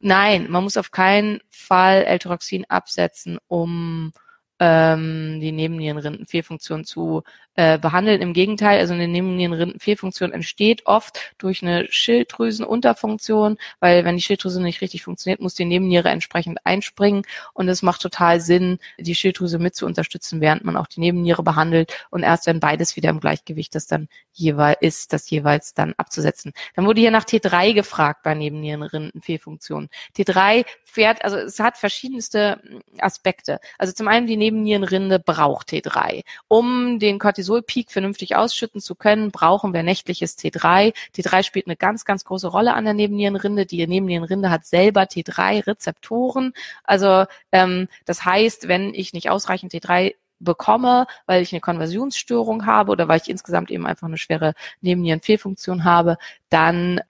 nein, 0.06 0.50
man 0.50 0.64
muss 0.64 0.76
auf 0.76 0.90
keinen 0.90 1.40
Fall 1.48 2.04
L-Tyroxin 2.04 2.66
absetzen, 2.68 3.38
um 3.48 4.12
ähm, 4.60 5.40
die 5.40 5.52
Nebennierenrindenfehlfunktion 5.52 6.84
zu 6.84 7.22
äh, 7.56 7.78
behandeln. 7.78 8.20
Im 8.20 8.32
Gegenteil, 8.32 8.78
also 8.78 8.94
eine 8.94 9.08
Nebennierenrindenfehlfunktion 9.08 10.32
entsteht 10.32 10.86
oft 10.86 11.18
durch 11.38 11.62
eine 11.62 11.86
Schilddrüsenunterfunktion, 11.90 13.56
weil 13.80 14.04
wenn 14.04 14.16
die 14.16 14.22
Schilddrüse 14.22 14.62
nicht 14.62 14.82
richtig 14.82 15.02
funktioniert, 15.02 15.40
muss 15.40 15.54
die 15.54 15.64
Nebenniere 15.64 16.10
entsprechend 16.10 16.64
einspringen 16.64 17.22
und 17.54 17.68
es 17.68 17.82
macht 17.82 18.02
total 18.02 18.40
Sinn, 18.40 18.78
die 18.98 19.14
Schilddrüse 19.14 19.58
mit 19.58 19.74
zu 19.74 19.86
unterstützen, 19.86 20.40
während 20.40 20.64
man 20.64 20.76
auch 20.76 20.86
die 20.86 21.00
Nebenniere 21.00 21.42
behandelt 21.42 22.06
und 22.10 22.22
erst 22.22 22.46
wenn 22.46 22.60
beides 22.60 22.96
wieder 22.96 23.10
im 23.10 23.20
Gleichgewicht 23.20 23.74
ist, 23.74 23.90
dann 23.90 24.08
jeweils 24.32 24.78
ist, 24.80 25.12
das 25.12 25.28
jeweils 25.30 25.74
dann 25.74 25.94
abzusetzen. 25.96 26.52
Dann 26.76 26.86
wurde 26.86 27.00
hier 27.00 27.10
nach 27.10 27.24
T3 27.24 27.72
gefragt 27.72 28.22
bei 28.22 28.34
Nebennierenrindenfehlfunktion. 28.34 29.88
T3 30.16 30.64
fährt, 30.84 31.24
also 31.24 31.36
es 31.36 31.58
hat 31.58 31.78
verschiedenste 31.78 32.60
Aspekte. 32.98 33.60
Also 33.78 33.92
zum 33.92 34.08
einen 34.08 34.26
die 34.26 34.36
Nebennierenrinde 34.50 35.18
braucht 35.18 35.68
T3, 35.68 36.22
um 36.48 36.98
den 36.98 37.18
Cortisolpeak 37.18 37.90
vernünftig 37.90 38.36
ausschütten 38.36 38.80
zu 38.80 38.94
können, 38.94 39.30
brauchen 39.30 39.72
wir 39.72 39.82
nächtliches 39.82 40.36
T3. 40.36 40.92
T3 41.16 41.42
spielt 41.42 41.66
eine 41.66 41.76
ganz, 41.76 42.04
ganz 42.04 42.24
große 42.24 42.48
Rolle 42.48 42.74
an 42.74 42.84
der 42.84 42.94
Nebennierenrinde. 42.94 43.66
Die 43.66 43.86
Nebennierenrinde 43.86 44.50
hat 44.50 44.66
selber 44.66 45.02
T3-Rezeptoren. 45.02 46.52
Also 46.84 47.26
ähm, 47.52 47.88
das 48.04 48.24
heißt, 48.24 48.68
wenn 48.68 48.94
ich 48.94 49.12
nicht 49.12 49.30
ausreichend 49.30 49.72
T3 49.72 50.14
bekomme, 50.40 51.06
weil 51.26 51.42
ich 51.42 51.52
eine 51.52 51.60
Konversionsstörung 51.60 52.66
habe 52.66 52.90
oder 52.92 53.08
weil 53.08 53.20
ich 53.20 53.30
insgesamt 53.30 53.70
eben 53.70 53.86
einfach 53.86 54.06
eine 54.06 54.16
schwere 54.16 54.54
Nebennierenfehlfunktion 54.80 55.84
habe, 55.84 56.16
dann 56.48 57.00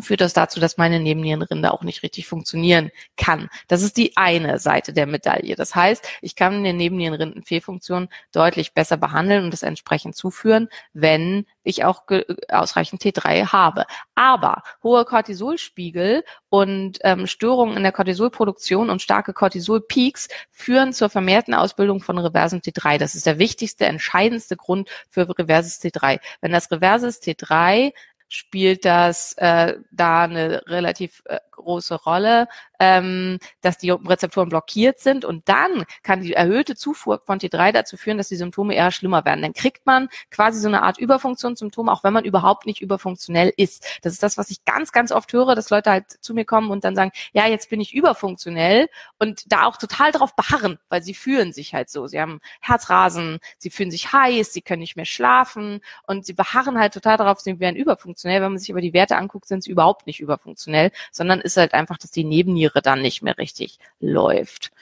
führt 0.00 0.20
das 0.20 0.32
dazu, 0.32 0.60
dass 0.60 0.76
meine 0.76 1.00
Nebennierenrinde 1.00 1.72
auch 1.72 1.82
nicht 1.82 2.02
richtig 2.02 2.26
funktionieren 2.26 2.90
kann. 3.16 3.48
Das 3.68 3.82
ist 3.82 3.96
die 3.96 4.16
eine 4.16 4.58
Seite 4.58 4.92
der 4.92 5.06
Medaille. 5.06 5.56
Das 5.56 5.74
heißt, 5.74 6.06
ich 6.20 6.36
kann 6.36 6.54
eine 6.54 6.72
Nebennierenrindenfehlfunktion 6.72 8.08
deutlich 8.32 8.74
besser 8.74 8.96
behandeln 8.96 9.44
und 9.44 9.52
das 9.52 9.62
entsprechend 9.62 10.16
zuführen, 10.16 10.68
wenn 10.92 11.46
ich 11.62 11.84
auch 11.84 12.04
ausreichend 12.48 13.02
T3 13.02 13.52
habe. 13.52 13.86
Aber 14.14 14.62
hohe 14.82 15.04
Cortisolspiegel 15.04 16.24
und 16.48 16.98
ähm, 17.02 17.26
Störungen 17.26 17.76
in 17.76 17.82
der 17.82 17.92
Cortisolproduktion 17.92 18.90
und 18.90 19.02
starke 19.02 19.32
Cortisolpeaks 19.32 20.28
führen 20.50 20.92
zur 20.92 21.10
vermehrten 21.10 21.54
Ausbildung 21.54 22.00
von 22.00 22.18
reversem 22.18 22.60
T3. 22.60 22.98
Das 22.98 23.14
ist 23.14 23.26
der 23.26 23.38
wichtigste, 23.38 23.86
entscheidendste 23.86 24.56
Grund 24.56 24.88
für 25.08 25.28
reverses 25.28 25.80
T3. 25.80 26.20
Wenn 26.40 26.52
das 26.52 26.70
reverses 26.70 27.20
T3 27.20 27.92
spielt 28.28 28.84
das 28.84 29.34
äh, 29.34 29.74
da 29.90 30.24
eine 30.24 30.62
relativ 30.66 31.22
äh, 31.26 31.38
große 31.52 31.94
Rolle, 31.94 32.48
ähm, 32.80 33.38
dass 33.60 33.78
die 33.78 33.90
Rezeptoren 33.90 34.48
blockiert 34.48 34.98
sind 35.00 35.24
und 35.24 35.48
dann 35.48 35.84
kann 36.02 36.20
die 36.20 36.34
erhöhte 36.34 36.76
Zufuhr 36.76 37.20
von 37.24 37.38
T3 37.38 37.72
dazu 37.72 37.96
führen, 37.96 38.18
dass 38.18 38.28
die 38.28 38.36
Symptome 38.36 38.74
eher 38.74 38.90
schlimmer 38.90 39.24
werden. 39.24 39.42
Dann 39.42 39.52
kriegt 39.52 39.86
man 39.86 40.08
quasi 40.30 40.60
so 40.60 40.68
eine 40.68 40.82
Art 40.82 40.98
Überfunktionssymptom, 40.98 41.88
auch 41.88 42.04
wenn 42.04 42.12
man 42.12 42.24
überhaupt 42.24 42.66
nicht 42.66 42.80
überfunktionell 42.80 43.52
ist. 43.56 44.00
Das 44.02 44.12
ist 44.12 44.22
das, 44.22 44.38
was 44.38 44.50
ich 44.50 44.64
ganz, 44.64 44.92
ganz 44.92 45.12
oft 45.12 45.32
höre, 45.32 45.54
dass 45.54 45.70
Leute 45.70 45.90
halt 45.90 46.10
zu 46.10 46.34
mir 46.34 46.44
kommen 46.44 46.70
und 46.70 46.84
dann 46.84 46.94
sagen, 46.94 47.12
ja, 47.32 47.46
jetzt 47.46 47.70
bin 47.70 47.80
ich 47.80 47.94
überfunktionell 47.94 48.88
und 49.18 49.50
da 49.52 49.64
auch 49.64 49.76
total 49.76 50.12
drauf 50.12 50.36
beharren, 50.36 50.78
weil 50.88 51.02
sie 51.02 51.14
fühlen 51.14 51.52
sich 51.52 51.74
halt 51.74 51.90
so. 51.90 52.06
Sie 52.06 52.20
haben 52.20 52.40
Herzrasen, 52.60 53.38
sie 53.58 53.70
fühlen 53.70 53.90
sich 53.90 54.12
heiß, 54.12 54.52
sie 54.52 54.62
können 54.62 54.80
nicht 54.80 54.96
mehr 54.96 55.04
schlafen 55.04 55.80
und 56.06 56.26
sie 56.26 56.34
beharren 56.34 56.78
halt 56.78 56.94
total 56.94 57.16
darauf, 57.16 57.40
sie 57.40 57.58
wären 57.60 57.76
überfunktionell. 57.76 58.42
Wenn 58.42 58.52
man 58.52 58.58
sich 58.58 58.70
aber 58.70 58.80
die 58.80 58.92
Werte 58.92 59.16
anguckt, 59.16 59.46
sind 59.46 59.64
sie 59.64 59.70
überhaupt 59.70 60.06
nicht 60.06 60.20
überfunktionell, 60.20 60.90
sondern 61.10 61.40
ist 61.40 61.56
halt 61.56 61.74
einfach, 61.74 61.98
dass 61.98 62.10
die 62.10 62.24
Nebenniere 62.24 62.65
dann 62.74 63.02
nicht 63.02 63.22
mehr 63.22 63.38
richtig 63.38 63.78
läuft. 64.00 64.72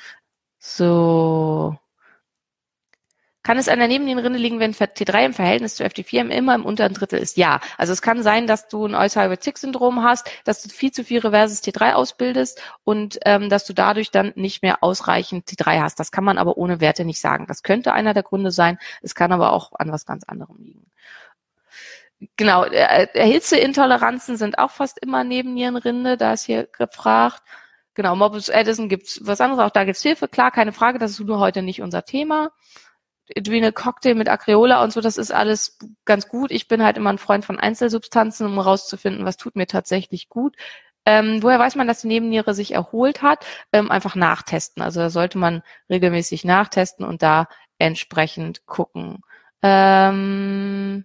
So. 0.58 1.76
Kann 3.42 3.58
es 3.58 3.68
an 3.68 3.78
der 3.78 3.88
Nebennierenrinde 3.88 4.38
liegen, 4.38 4.58
wenn 4.58 4.72
T3 4.72 5.26
im 5.26 5.34
Verhältnis 5.34 5.74
zu 5.76 5.84
FT4 5.84 6.30
immer 6.30 6.54
im 6.54 6.64
unteren 6.64 6.94
Drittel 6.94 7.18
ist? 7.18 7.36
Ja. 7.36 7.60
Also 7.76 7.92
es 7.92 8.00
kann 8.00 8.22
sein, 8.22 8.46
dass 8.46 8.68
du 8.68 8.86
ein 8.86 8.94
Alzheimer-Tick-Syndrom 8.94 10.02
hast, 10.02 10.30
dass 10.44 10.62
du 10.62 10.70
viel 10.70 10.92
zu 10.92 11.04
viel 11.04 11.20
reverses 11.20 11.62
T3 11.62 11.92
ausbildest 11.92 12.62
und 12.84 13.18
ähm, 13.26 13.50
dass 13.50 13.66
du 13.66 13.74
dadurch 13.74 14.10
dann 14.10 14.32
nicht 14.34 14.62
mehr 14.62 14.82
ausreichend 14.82 15.46
T3 15.46 15.82
hast. 15.82 16.00
Das 16.00 16.10
kann 16.10 16.24
man 16.24 16.38
aber 16.38 16.56
ohne 16.56 16.80
Werte 16.80 17.04
nicht 17.04 17.20
sagen. 17.20 17.46
Das 17.46 17.62
könnte 17.62 17.92
einer 17.92 18.14
der 18.14 18.22
Gründe 18.22 18.50
sein. 18.50 18.78
Es 19.02 19.14
kann 19.14 19.30
aber 19.30 19.52
auch 19.52 19.72
an 19.74 19.92
was 19.92 20.06
ganz 20.06 20.24
anderem 20.24 20.56
liegen 20.58 20.90
genau, 22.36 22.64
äh, 22.64 23.06
Hitzeintoleranzen 23.14 24.36
sind 24.36 24.58
auch 24.58 24.70
fast 24.70 24.98
immer 24.98 25.24
Nebennierenrinde, 25.24 26.16
da 26.16 26.32
ist 26.32 26.44
hier 26.44 26.66
gefragt. 26.66 27.42
Genau, 27.94 28.16
Morbus 28.16 28.50
Addison 28.50 28.88
gibt's 28.88 29.20
was 29.22 29.40
anderes, 29.40 29.64
auch 29.64 29.70
da 29.70 29.84
gibt's 29.84 30.02
Hilfe, 30.02 30.28
klar, 30.28 30.50
keine 30.50 30.72
Frage, 30.72 30.98
das 30.98 31.12
ist 31.12 31.20
nur 31.20 31.38
heute 31.38 31.62
nicht 31.62 31.80
unser 31.82 32.04
Thema. 32.04 32.50
Adrenal 33.36 33.72
Cocktail 33.72 34.14
mit 34.14 34.28
Acreola 34.28 34.82
und 34.82 34.92
so, 34.92 35.00
das 35.00 35.16
ist 35.16 35.32
alles 35.32 35.78
ganz 36.04 36.28
gut. 36.28 36.50
Ich 36.50 36.68
bin 36.68 36.82
halt 36.82 36.96
immer 36.98 37.10
ein 37.10 37.18
Freund 37.18 37.44
von 37.44 37.58
Einzelsubstanzen, 37.58 38.46
um 38.46 38.54
herauszufinden, 38.54 39.24
was 39.24 39.36
tut 39.36 39.56
mir 39.56 39.66
tatsächlich 39.66 40.28
gut. 40.28 40.56
Ähm, 41.06 41.42
woher 41.42 41.58
weiß 41.58 41.76
man, 41.76 41.86
dass 41.86 42.02
die 42.02 42.08
Nebenniere 42.08 42.54
sich 42.54 42.72
erholt 42.72 43.22
hat? 43.22 43.46
Ähm, 43.72 43.90
einfach 43.90 44.14
nachtesten. 44.14 44.82
Also 44.82 45.00
da 45.00 45.10
sollte 45.10 45.38
man 45.38 45.62
regelmäßig 45.90 46.44
nachtesten 46.44 47.04
und 47.06 47.22
da 47.22 47.46
entsprechend 47.78 48.66
gucken. 48.66 49.20
Ähm, 49.62 51.04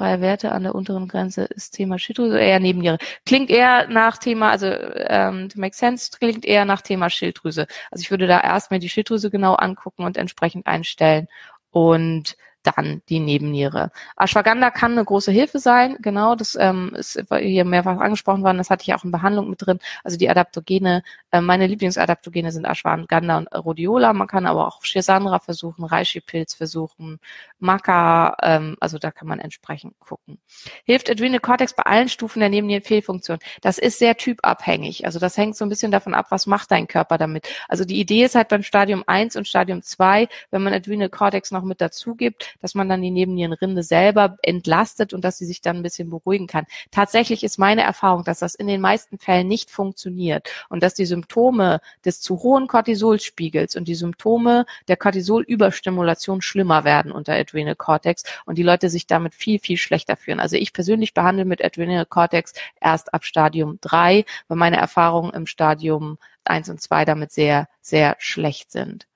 freie 0.00 0.22
Werte 0.22 0.52
an 0.52 0.62
der 0.62 0.74
unteren 0.74 1.08
Grenze 1.08 1.42
ist 1.44 1.74
Thema 1.74 1.98
Schilddrüse 1.98 2.40
eher 2.40 2.58
Nebenniere. 2.58 2.96
Klingt 3.26 3.50
eher 3.50 3.86
nach 3.88 4.16
Thema, 4.16 4.48
also 4.48 4.66
ähm, 4.66 5.50
to 5.50 5.60
make 5.60 5.76
sense, 5.76 6.10
klingt 6.18 6.46
eher 6.46 6.64
nach 6.64 6.80
Thema 6.80 7.10
Schilddrüse. 7.10 7.66
Also 7.90 8.00
ich 8.00 8.10
würde 8.10 8.26
da 8.26 8.40
erst 8.40 8.70
die 8.70 8.88
Schilddrüse 8.88 9.30
genau 9.30 9.56
angucken 9.56 10.04
und 10.04 10.16
entsprechend 10.16 10.66
einstellen 10.66 11.28
und 11.70 12.34
dann 12.62 13.02
die 13.08 13.20
Nebenniere. 13.20 13.90
Ashwagandha 14.16 14.70
kann 14.70 14.92
eine 14.92 15.04
große 15.04 15.32
Hilfe 15.32 15.58
sein, 15.58 15.96
genau, 16.00 16.34
das 16.34 16.56
ähm, 16.60 16.92
ist 16.94 17.22
hier 17.38 17.64
mehrfach 17.64 17.98
angesprochen 17.98 18.42
worden, 18.42 18.58
das 18.58 18.70
hatte 18.70 18.82
ich 18.82 18.94
auch 18.94 19.04
in 19.04 19.10
Behandlung 19.10 19.48
mit 19.48 19.64
drin. 19.64 19.78
Also 20.04 20.16
die 20.16 20.28
Adaptogene, 20.28 21.02
äh, 21.30 21.40
meine 21.40 21.66
Lieblingsadaptogene 21.66 22.52
sind 22.52 22.66
Ashwagandha 22.66 23.38
und 23.38 23.46
Rhodiola, 23.54 24.12
man 24.12 24.28
kann 24.28 24.46
aber 24.46 24.66
auch 24.66 24.84
Schisandra 24.84 25.38
versuchen, 25.38 25.84
Reishi-Pilz 25.84 26.54
versuchen, 26.54 27.18
Maca, 27.58 28.36
ähm, 28.42 28.76
also 28.80 28.98
da 28.98 29.10
kann 29.10 29.28
man 29.28 29.40
entsprechend 29.40 29.98
gucken. 29.98 30.38
Hilft 30.84 31.10
Adrenal 31.10 31.40
Cortex 31.40 31.74
bei 31.74 31.84
allen 31.84 32.08
Stufen 32.08 32.40
der 32.40 32.48
Nebennierenfehlfunktion? 32.50 33.38
Das 33.62 33.78
ist 33.78 33.98
sehr 33.98 34.16
typabhängig, 34.16 35.06
also 35.06 35.18
das 35.18 35.36
hängt 35.36 35.56
so 35.56 35.64
ein 35.64 35.68
bisschen 35.70 35.90
davon 35.90 36.14
ab, 36.14 36.26
was 36.30 36.46
macht 36.46 36.70
dein 36.70 36.86
Körper 36.86 37.18
damit. 37.18 37.48
Also 37.68 37.84
die 37.84 38.00
Idee 38.00 38.24
ist 38.24 38.34
halt 38.34 38.48
beim 38.48 38.62
Stadium 38.62 39.04
1 39.06 39.36
und 39.36 39.48
Stadium 39.48 39.82
2, 39.82 40.28
wenn 40.50 40.62
man 40.62 40.74
Adrenal 40.74 41.08
Cortex 41.08 41.50
noch 41.50 41.62
mit 41.62 41.80
dazu 41.80 42.14
gibt, 42.14 42.49
dass 42.60 42.74
man 42.74 42.88
dann 42.88 43.02
die 43.02 43.10
Nebennierenrinde 43.10 43.82
selber 43.82 44.36
entlastet 44.42 45.12
und 45.12 45.24
dass 45.24 45.38
sie 45.38 45.46
sich 45.46 45.60
dann 45.60 45.76
ein 45.76 45.82
bisschen 45.82 46.10
beruhigen 46.10 46.46
kann. 46.46 46.66
Tatsächlich 46.90 47.44
ist 47.44 47.58
meine 47.58 47.82
Erfahrung, 47.82 48.24
dass 48.24 48.40
das 48.40 48.54
in 48.54 48.66
den 48.66 48.80
meisten 48.80 49.18
Fällen 49.18 49.48
nicht 49.48 49.70
funktioniert 49.70 50.48
und 50.68 50.82
dass 50.82 50.94
die 50.94 51.06
Symptome 51.06 51.80
des 52.04 52.20
zu 52.20 52.42
hohen 52.42 52.66
Cortisolspiegels 52.66 53.76
und 53.76 53.88
die 53.88 53.94
Symptome 53.94 54.66
der 54.88 54.96
Cortisolüberstimulation 54.96 56.42
schlimmer 56.42 56.84
werden 56.84 57.12
unter 57.12 57.34
Adrenal 57.34 57.76
Cortex 57.76 58.24
und 58.46 58.58
die 58.58 58.62
Leute 58.62 58.88
sich 58.88 59.06
damit 59.06 59.34
viel, 59.34 59.58
viel 59.58 59.76
schlechter 59.76 60.16
fühlen. 60.16 60.40
Also 60.40 60.56
ich 60.56 60.72
persönlich 60.72 61.14
behandle 61.14 61.44
mit 61.44 61.64
Adrenal 61.64 62.06
Cortex 62.06 62.52
erst 62.80 63.12
ab 63.14 63.24
Stadium 63.24 63.78
3, 63.80 64.24
weil 64.48 64.56
meine 64.56 64.76
Erfahrungen 64.76 65.32
im 65.32 65.46
Stadium 65.46 66.18
1 66.44 66.68
und 66.70 66.80
2 66.80 67.04
damit 67.04 67.32
sehr, 67.32 67.68
sehr 67.80 68.16
schlecht 68.18 68.72
sind. 68.72 69.09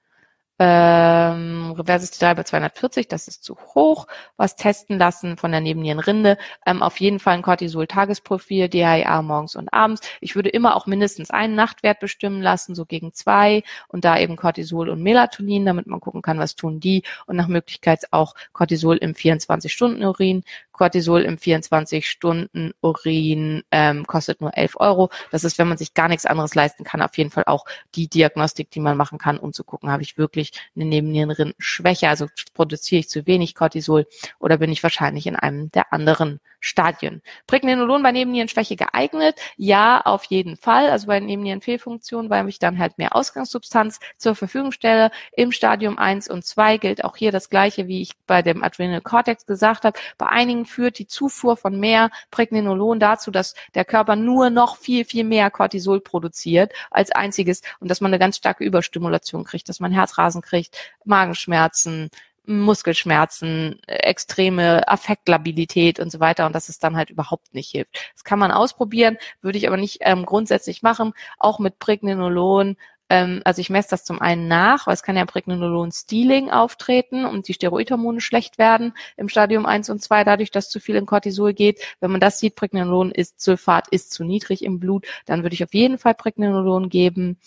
Ähm, 0.58 1.72
Reversity 1.72 2.24
bei 2.34 2.42
240, 2.44 3.08
das 3.08 3.26
ist 3.26 3.42
zu 3.42 3.56
hoch. 3.74 4.06
Was 4.36 4.54
testen 4.54 4.98
lassen 4.98 5.36
von 5.36 5.50
der 5.50 5.60
Nebennierenrinde. 5.60 6.38
Ähm, 6.64 6.82
auf 6.82 7.00
jeden 7.00 7.18
Fall 7.18 7.34
ein 7.34 7.42
Cortisol-Tagesprofil, 7.42 8.68
DHEA 8.68 9.22
morgens 9.22 9.56
und 9.56 9.72
abends. 9.72 10.02
Ich 10.20 10.36
würde 10.36 10.50
immer 10.50 10.76
auch 10.76 10.86
mindestens 10.86 11.30
einen 11.30 11.56
Nachtwert 11.56 11.98
bestimmen 11.98 12.40
lassen, 12.40 12.74
so 12.74 12.86
gegen 12.86 13.12
zwei. 13.12 13.64
Und 13.88 14.04
da 14.04 14.18
eben 14.18 14.36
Cortisol 14.36 14.90
und 14.90 15.02
Melatonin, 15.02 15.66
damit 15.66 15.86
man 15.88 16.00
gucken 16.00 16.22
kann, 16.22 16.38
was 16.38 16.54
tun 16.54 16.78
die. 16.78 17.02
Und 17.26 17.36
nach 17.36 17.48
Möglichkeit 17.48 18.12
auch 18.12 18.34
Cortisol 18.52 18.96
im 18.98 19.14
24-Stunden-Urin. 19.14 20.44
Cortisol 20.74 21.22
im 21.22 21.36
24-Stunden-Urin 21.36 23.62
ähm, 23.70 24.06
kostet 24.06 24.40
nur 24.40 24.56
11 24.56 24.76
Euro. 24.76 25.10
Das 25.30 25.44
ist, 25.44 25.58
wenn 25.58 25.68
man 25.68 25.78
sich 25.78 25.94
gar 25.94 26.08
nichts 26.08 26.26
anderes 26.26 26.54
leisten 26.54 26.84
kann, 26.84 27.00
auf 27.00 27.16
jeden 27.16 27.30
Fall 27.30 27.44
auch 27.46 27.64
die 27.94 28.08
Diagnostik, 28.08 28.70
die 28.70 28.80
man 28.80 28.96
machen 28.96 29.18
kann, 29.18 29.38
um 29.38 29.52
zu 29.52 29.64
gucken, 29.64 29.90
habe 29.90 30.02
ich 30.02 30.18
wirklich 30.18 30.52
eine 30.76 30.84
Nebennierenschwäche, 30.84 32.08
also 32.08 32.26
produziere 32.52 33.00
ich 33.00 33.08
zu 33.08 33.26
wenig 33.26 33.54
Cortisol 33.54 34.06
oder 34.38 34.58
bin 34.58 34.72
ich 34.72 34.82
wahrscheinlich 34.82 35.26
in 35.26 35.36
einem 35.36 35.70
der 35.70 35.92
anderen 35.92 36.40
Stadien. 36.64 37.20
Pregnenolon 37.46 38.02
bei 38.02 38.10
Nebennierenschwäche 38.10 38.76
geeignet? 38.76 39.36
Ja, 39.56 40.00
auf 40.00 40.24
jeden 40.24 40.56
Fall. 40.56 40.88
Also 40.88 41.06
bei 41.06 41.20
Nebennierenfehlfunktion, 41.20 42.30
weil 42.30 42.48
ich 42.48 42.58
dann 42.58 42.78
halt 42.78 42.96
mehr 42.96 43.14
Ausgangssubstanz 43.14 44.00
zur 44.16 44.34
Verfügung 44.34 44.72
stelle. 44.72 45.10
Im 45.36 45.52
Stadium 45.52 45.98
1 45.98 46.30
und 46.30 46.44
2 46.44 46.78
gilt 46.78 47.04
auch 47.04 47.16
hier 47.16 47.32
das 47.32 47.50
Gleiche, 47.50 47.86
wie 47.86 48.00
ich 48.00 48.12
bei 48.26 48.40
dem 48.40 48.62
Adrenal 48.62 49.02
Cortex 49.02 49.44
gesagt 49.44 49.84
habe. 49.84 49.98
Bei 50.16 50.28
einigen 50.28 50.63
führt 50.66 50.98
die 50.98 51.06
Zufuhr 51.06 51.56
von 51.56 51.78
mehr 51.78 52.10
Pregnenolon 52.30 53.00
dazu, 53.00 53.30
dass 53.30 53.54
der 53.74 53.84
Körper 53.84 54.16
nur 54.16 54.50
noch 54.50 54.76
viel, 54.76 55.04
viel 55.04 55.24
mehr 55.24 55.50
Cortisol 55.50 56.00
produziert 56.00 56.72
als 56.90 57.10
einziges 57.10 57.62
und 57.80 57.90
dass 57.90 58.00
man 58.00 58.10
eine 58.10 58.18
ganz 58.18 58.36
starke 58.36 58.64
Überstimulation 58.64 59.44
kriegt, 59.44 59.68
dass 59.68 59.80
man 59.80 59.92
Herzrasen 59.92 60.42
kriegt, 60.42 60.76
Magenschmerzen, 61.04 62.10
Muskelschmerzen, 62.46 63.80
extreme 63.86 64.86
Affektlabilität 64.86 65.98
und 65.98 66.10
so 66.10 66.20
weiter 66.20 66.46
und 66.46 66.54
dass 66.54 66.68
es 66.68 66.78
dann 66.78 66.96
halt 66.96 67.10
überhaupt 67.10 67.54
nicht 67.54 67.70
hilft. 67.70 68.12
Das 68.12 68.24
kann 68.24 68.38
man 68.38 68.50
ausprobieren, 68.50 69.16
würde 69.40 69.58
ich 69.58 69.66
aber 69.66 69.78
nicht 69.78 69.98
ähm, 70.02 70.26
grundsätzlich 70.26 70.82
machen, 70.82 71.14
auch 71.38 71.58
mit 71.58 71.78
Pregnenolon. 71.78 72.76
Ähm, 73.10 73.42
also 73.44 73.60
ich 73.60 73.70
messe 73.70 73.90
das 73.90 74.04
zum 74.04 74.20
einen 74.20 74.48
nach, 74.48 74.86
weil 74.86 74.94
es 74.94 75.02
kann 75.02 75.16
ja 75.16 75.24
Pregnenolon-Stealing 75.26 76.50
auftreten 76.50 77.24
und 77.24 77.48
die 77.48 77.54
Steroidhormone 77.54 78.20
schlecht 78.20 78.58
werden 78.58 78.94
im 79.16 79.28
Stadium 79.28 79.66
1 79.66 79.90
und 79.90 80.02
2, 80.02 80.24
dadurch, 80.24 80.50
dass 80.50 80.70
zu 80.70 80.80
viel 80.80 80.96
in 80.96 81.06
Cortisol 81.06 81.52
geht. 81.52 81.80
Wenn 82.00 82.10
man 82.10 82.20
das 82.20 82.38
sieht, 82.38 82.56
Pregnenolon 82.56 83.10
ist 83.10 83.40
Sulfat 83.40 83.88
ist 83.88 84.12
zu 84.12 84.24
niedrig 84.24 84.64
im 84.64 84.80
Blut, 84.80 85.06
dann 85.26 85.42
würde 85.42 85.54
ich 85.54 85.64
auf 85.64 85.74
jeden 85.74 85.98
Fall 85.98 86.14
Pregnenolon 86.14 86.88
geben. 86.88 87.38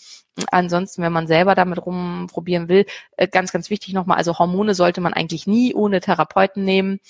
Ansonsten, 0.52 1.02
wenn 1.02 1.12
man 1.12 1.26
selber 1.26 1.54
damit 1.54 1.84
rumprobieren 1.84 2.68
will, 2.68 2.86
äh, 3.16 3.26
ganz, 3.28 3.52
ganz 3.52 3.70
wichtig 3.70 3.94
nochmal, 3.94 4.18
also 4.18 4.38
Hormone 4.38 4.74
sollte 4.74 5.00
man 5.00 5.12
eigentlich 5.14 5.46
nie 5.46 5.74
ohne 5.74 6.00
Therapeuten 6.00 6.64
nehmen. 6.64 7.00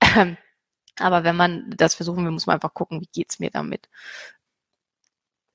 Aber 0.98 1.24
wenn 1.24 1.36
man 1.36 1.72
das 1.76 1.94
versuchen 1.94 2.24
will, 2.24 2.32
muss 2.32 2.46
man 2.46 2.54
einfach 2.54 2.74
gucken, 2.74 3.00
wie 3.00 3.08
geht's 3.12 3.38
mir 3.38 3.50
damit. 3.50 3.88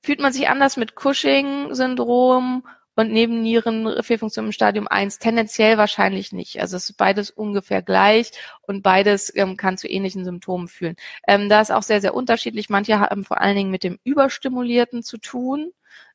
Fühlt 0.06 0.20
man 0.20 0.32
sich 0.32 0.48
anders 0.48 0.76
mit 0.76 0.94
Cushing-Syndrom 0.94 2.64
und 2.94 3.12
Nebennierenfehlfunktion 3.12 4.44
im 4.46 4.52
Stadium 4.52 4.86
1 4.86 5.18
tendenziell 5.18 5.78
wahrscheinlich 5.78 6.30
nicht. 6.30 6.60
Also 6.60 6.76
es 6.76 6.90
ist 6.90 6.96
beides 6.96 7.30
ungefähr 7.30 7.82
gleich 7.82 8.30
und 8.68 8.84
beides 8.84 9.34
ähm, 9.34 9.56
kann 9.56 9.76
zu 9.76 9.88
ähnlichen 9.88 10.24
Symptomen 10.24 10.68
führen. 10.68 10.94
Ähm, 11.26 11.48
da 11.48 11.60
ist 11.60 11.72
auch 11.72 11.82
sehr, 11.82 12.00
sehr 12.00 12.14
unterschiedlich. 12.14 12.70
Manche 12.70 13.00
haben 13.00 13.24
vor 13.24 13.40
allen 13.40 13.56
Dingen 13.56 13.72
mit 13.72 13.82
dem 13.82 13.98
Überstimulierten 14.04 15.02
zu 15.02 15.18
tun. 15.18 15.72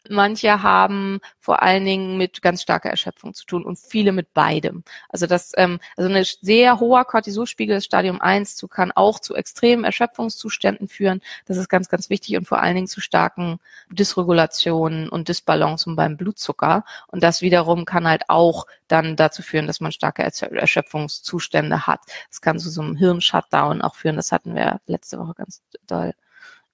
Manche 0.09 0.63
haben 0.63 1.19
vor 1.39 1.61
allen 1.61 1.85
Dingen 1.85 2.17
mit 2.17 2.41
ganz 2.41 2.63
starker 2.63 2.89
Erschöpfung 2.89 3.35
zu 3.35 3.45
tun 3.45 3.63
und 3.63 3.77
viele 3.77 4.11
mit 4.11 4.33
beidem. 4.33 4.83
Also 5.09 5.27
das, 5.27 5.51
ähm, 5.57 5.79
also 5.95 6.11
ein 6.11 6.25
sehr 6.41 6.79
hoher 6.79 7.05
Cortisolspiegel 7.05 7.75
des 7.75 7.85
Stadium 7.85 8.19
1 8.19 8.55
zu, 8.55 8.67
kann 8.67 8.91
auch 8.91 9.19
zu 9.19 9.35
extremen 9.35 9.83
Erschöpfungszuständen 9.83 10.87
führen. 10.87 11.21
Das 11.45 11.57
ist 11.57 11.69
ganz, 11.69 11.87
ganz 11.87 12.09
wichtig 12.09 12.35
und 12.35 12.47
vor 12.47 12.59
allen 12.59 12.75
Dingen 12.75 12.87
zu 12.87 12.99
starken 12.99 13.59
Dysregulationen 13.91 15.07
und 15.07 15.27
Disbalancen 15.27 15.95
beim 15.95 16.17
Blutzucker. 16.17 16.83
Und 17.07 17.21
das 17.21 17.41
wiederum 17.43 17.85
kann 17.85 18.07
halt 18.07 18.23
auch 18.27 18.65
dann 18.87 19.15
dazu 19.15 19.43
führen, 19.43 19.67
dass 19.67 19.81
man 19.81 19.91
starke 19.91 20.23
Erschöpfungszustände 20.23 21.85
hat. 21.85 22.01
Das 22.29 22.41
kann 22.41 22.57
zu 22.57 22.71
so 22.71 22.81
einem 22.81 22.95
Hirnshutdown 22.95 23.83
auch 23.83 23.95
führen. 23.95 24.15
Das 24.15 24.31
hatten 24.31 24.55
wir 24.55 24.81
letzte 24.87 25.19
Woche 25.19 25.35
ganz 25.35 25.61
doll. 25.85 26.13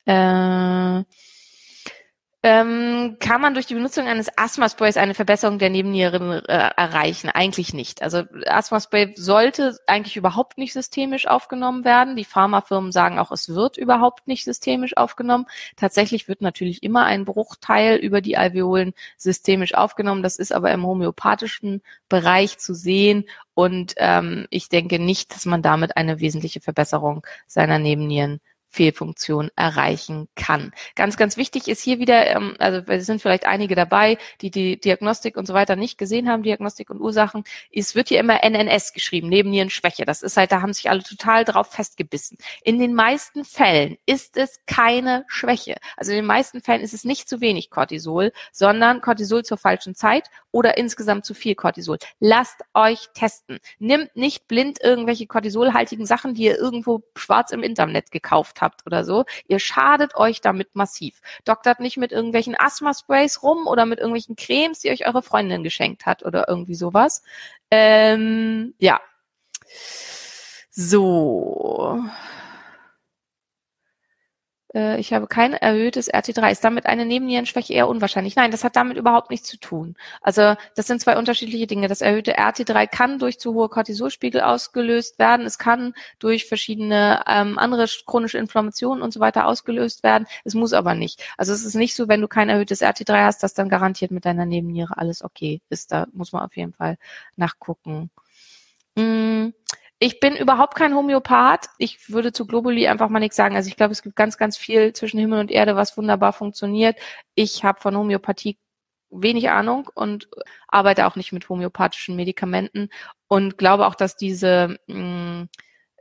Äh, 0.05 1.03
ähm, 2.49 3.17
kann 3.19 3.41
man 3.41 3.53
durch 3.55 3.65
die 3.65 3.73
Benutzung 3.73 4.07
eines 4.07 4.29
Asthma-Sprays 4.37 4.95
eine 4.95 5.13
Verbesserung 5.13 5.59
der 5.59 5.69
Nebennieren 5.69 6.31
äh, 6.45 6.69
erreichen? 6.77 7.29
Eigentlich 7.29 7.73
nicht. 7.73 8.01
Also 8.01 8.23
Asthma-Spray 8.45 9.15
sollte 9.17 9.77
eigentlich 9.85 10.15
überhaupt 10.15 10.57
nicht 10.57 10.71
systemisch 10.71 11.27
aufgenommen 11.27 11.83
werden. 11.83 12.15
Die 12.15 12.23
Pharmafirmen 12.23 12.93
sagen 12.93 13.19
auch, 13.19 13.31
es 13.31 13.49
wird 13.49 13.75
überhaupt 13.75 14.29
nicht 14.29 14.45
systemisch 14.45 14.95
aufgenommen. 14.95 15.45
Tatsächlich 15.75 16.29
wird 16.29 16.39
natürlich 16.39 16.83
immer 16.83 17.03
ein 17.03 17.25
Bruchteil 17.25 17.97
über 17.97 18.21
die 18.21 18.37
Alveolen 18.37 18.93
systemisch 19.17 19.73
aufgenommen. 19.73 20.23
Das 20.23 20.37
ist 20.37 20.53
aber 20.53 20.71
im 20.71 20.85
homöopathischen 20.85 21.81
Bereich 22.07 22.59
zu 22.59 22.73
sehen. 22.73 23.25
Und 23.55 23.95
ähm, 23.97 24.47
ich 24.51 24.69
denke 24.69 24.99
nicht, 24.99 25.35
dass 25.35 25.45
man 25.45 25.61
damit 25.61 25.97
eine 25.97 26.21
wesentliche 26.21 26.61
Verbesserung 26.61 27.27
seiner 27.45 27.77
Nebennieren 27.77 28.39
Fehlfunktion 28.69 29.49
erreichen 29.55 30.27
kann. 30.35 30.71
Ganz, 30.95 31.17
ganz 31.17 31.37
wichtig 31.37 31.67
ist 31.67 31.81
hier 31.81 31.99
wieder, 31.99 32.27
ähm, 32.27 32.55
also 32.59 32.81
es 32.91 33.05
sind 33.05 33.21
vielleicht 33.21 33.45
einige 33.45 33.75
dabei, 33.75 34.17
die 34.41 34.51
die 34.51 34.79
Diagnostik 34.79 35.37
und 35.37 35.45
so 35.45 35.53
weiter 35.53 35.75
nicht 35.75 35.97
gesehen 35.97 36.29
haben, 36.29 36.43
Diagnostik 36.43 36.89
und 36.89 36.99
Ursachen. 36.99 37.43
Es 37.71 37.95
wird 37.95 38.09
hier 38.09 38.19
immer 38.19 38.43
NNS 38.43 38.93
geschrieben, 38.93 39.29
Nebennierenschwäche. 39.29 40.05
Das 40.05 40.21
ist 40.21 40.37
halt, 40.37 40.51
da 40.51 40.61
haben 40.61 40.73
sich 40.73 40.89
alle 40.89 41.03
total 41.03 41.45
drauf 41.45 41.71
festgebissen. 41.71 42.37
In 42.63 42.79
den 42.79 42.93
meisten 42.93 43.45
Fällen 43.45 43.97
ist 44.05 44.37
es 44.37 44.59
keine 44.65 45.25
Schwäche. 45.27 45.75
Also 45.95 46.11
in 46.11 46.17
den 46.17 46.25
meisten 46.25 46.61
Fällen 46.61 46.81
ist 46.81 46.93
es 46.93 47.03
nicht 47.03 47.29
zu 47.29 47.41
wenig 47.41 47.69
Cortisol, 47.69 48.31
sondern 48.51 49.01
Cortisol 49.01 49.43
zur 49.43 49.57
falschen 49.57 49.95
Zeit 49.95 50.29
oder 50.57 50.75
insgesamt 50.75 51.23
zu 51.23 51.35
viel 51.35 51.53
Cortisol. 51.53 51.99
Lasst 52.19 52.61
euch 52.73 53.09
testen. 53.13 53.59
Nimmt 53.77 54.15
nicht 54.15 54.47
blind 54.47 54.81
irgendwelche 54.81 55.27
cortisolhaltigen 55.27 56.07
Sachen, 56.07 56.33
die 56.33 56.45
ihr 56.45 56.57
irgendwo 56.57 57.03
schwarz 57.15 57.51
im 57.51 57.61
Internet 57.61 58.09
gekauft 58.09 58.59
habt 58.59 58.83
oder 58.87 59.05
so. 59.05 59.25
Ihr 59.47 59.59
schadet 59.59 60.15
euch 60.15 60.41
damit 60.41 60.75
massiv. 60.75 61.21
Doktert 61.45 61.79
nicht 61.79 61.97
mit 61.97 62.11
irgendwelchen 62.11 62.55
Asthma-Sprays 62.57 63.43
rum 63.43 63.67
oder 63.67 63.85
mit 63.85 63.99
irgendwelchen 63.99 64.35
Cremes, 64.35 64.79
die 64.79 64.89
euch 64.89 65.05
eure 65.05 65.21
Freundin 65.21 65.61
geschenkt 65.61 66.07
hat 66.07 66.25
oder 66.25 66.47
irgendwie 66.47 66.73
sowas. 66.73 67.21
Ähm, 67.69 68.73
ja. 68.79 68.99
So. 70.71 72.03
Äh, 74.77 74.99
ich 74.99 75.11
habe 75.13 75.27
kein 75.27 75.53
erhöhtes 75.53 76.13
RT3. 76.13 76.51
Ist 76.51 76.63
damit 76.63 76.85
eine 76.85 77.05
Nebennierenschwäche 77.05 77.73
eher 77.73 77.87
unwahrscheinlich? 77.87 78.35
Nein, 78.35 78.51
das 78.51 78.63
hat 78.63 78.75
damit 78.75 78.97
überhaupt 78.97 79.31
nichts 79.31 79.49
zu 79.49 79.57
tun. 79.57 79.95
Also 80.21 80.55
das 80.75 80.87
sind 80.87 81.01
zwei 81.01 81.17
unterschiedliche 81.17 81.67
Dinge. 81.67 81.87
Das 81.87 82.01
erhöhte 82.01 82.37
RT3 82.37 82.87
kann 82.87 83.19
durch 83.19 83.39
zu 83.39 83.53
hohe 83.55 83.69
Cortisolspiegel 83.69 84.41
ausgelöst 84.41 85.17
werden. 85.19 85.45
Es 85.45 85.57
kann 85.57 85.93
durch 86.19 86.45
verschiedene 86.45 87.23
ähm, 87.27 87.57
andere 87.57 87.87
chronische 88.05 88.37
Inflammationen 88.37 89.01
und 89.01 89.11
so 89.13 89.19
weiter 89.19 89.47
ausgelöst 89.47 90.03
werden. 90.03 90.27
Es 90.43 90.53
muss 90.53 90.73
aber 90.73 90.93
nicht. 90.93 91.23
Also 91.37 91.53
es 91.53 91.65
ist 91.65 91.75
nicht 91.75 91.95
so, 91.95 92.07
wenn 92.07 92.21
du 92.21 92.27
kein 92.27 92.49
erhöhtes 92.49 92.81
RT3 92.81 93.25
hast, 93.25 93.43
dass 93.43 93.53
dann 93.55 93.69
garantiert 93.69 94.11
mit 94.11 94.25
deiner 94.25 94.45
Nebenniere 94.45 94.97
alles 94.97 95.23
okay 95.23 95.61
ist. 95.69 95.91
Da 95.91 96.05
muss 96.13 96.31
man 96.31 96.43
auf 96.43 96.55
jeden 96.55 96.73
Fall 96.73 96.97
nachgucken. 97.35 98.11
Ich 99.99 100.19
bin 100.19 100.35
überhaupt 100.35 100.75
kein 100.75 100.93
Homöopath. 100.93 101.69
Ich 101.79 102.09
würde 102.09 102.31
zu 102.31 102.45
Globuli 102.45 102.87
einfach 102.87 103.09
mal 103.09 103.19
nichts 103.19 103.35
sagen. 103.35 103.55
Also 103.55 103.69
ich 103.69 103.77
glaube, 103.77 103.93
es 103.93 104.03
gibt 104.03 104.15
ganz, 104.15 104.37
ganz 104.37 104.55
viel 104.57 104.93
zwischen 104.93 105.19
Himmel 105.19 105.39
und 105.39 105.51
Erde, 105.51 105.75
was 105.75 105.97
wunderbar 105.97 106.33
funktioniert. 106.33 106.97
Ich 107.33 107.63
habe 107.63 107.81
von 107.81 107.97
Homöopathie 107.97 108.59
wenig 109.09 109.49
Ahnung 109.49 109.89
und 109.95 110.29
arbeite 110.67 111.07
auch 111.07 111.15
nicht 111.15 111.31
mit 111.31 111.49
homöopathischen 111.49 112.15
Medikamenten 112.15 112.89
und 113.27 113.57
glaube 113.57 113.87
auch, 113.87 113.95
dass 113.95 114.17
diese 114.17 114.77
mh, 114.87 114.95
hm, 114.95 115.49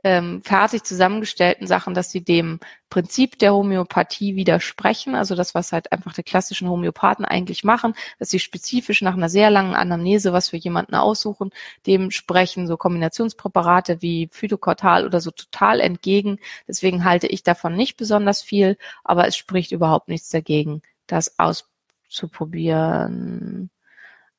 ähm, 0.07 0.41
fertig 0.41 0.85
zusammengestellten 0.85 1.67
Sachen, 1.67 1.93
dass 1.93 2.11
sie 2.11 2.23
dem 2.23 2.61
Prinzip 2.89 3.37
der 3.39 3.53
Homöopathie 3.53 4.37
widersprechen, 4.37 5.15
also 5.15 5.35
das, 5.35 5.53
was 5.53 5.73
halt 5.73 5.91
einfach 5.91 6.13
die 6.13 6.23
klassischen 6.23 6.69
Homöopathen 6.69 7.25
eigentlich 7.25 7.65
machen, 7.65 7.93
dass 8.17 8.29
sie 8.29 8.39
spezifisch 8.39 9.01
nach 9.01 9.15
einer 9.15 9.27
sehr 9.27 9.51
langen 9.51 9.75
Anamnese 9.75 10.31
was 10.31 10.47
für 10.49 10.55
jemanden 10.55 10.95
aussuchen, 10.95 11.49
dem 11.85 12.09
sprechen 12.11 12.67
so 12.67 12.77
Kombinationspräparate 12.77 14.01
wie 14.01 14.29
Phytokortal 14.31 15.05
oder 15.05 15.19
so 15.19 15.31
total 15.31 15.81
entgegen. 15.81 16.39
Deswegen 16.69 17.03
halte 17.03 17.27
ich 17.27 17.43
davon 17.43 17.75
nicht 17.75 17.97
besonders 17.97 18.41
viel, 18.41 18.77
aber 19.03 19.27
es 19.27 19.35
spricht 19.35 19.73
überhaupt 19.73 20.07
nichts 20.07 20.29
dagegen, 20.29 20.83
das 21.07 21.37
auszuprobieren. 21.37 23.69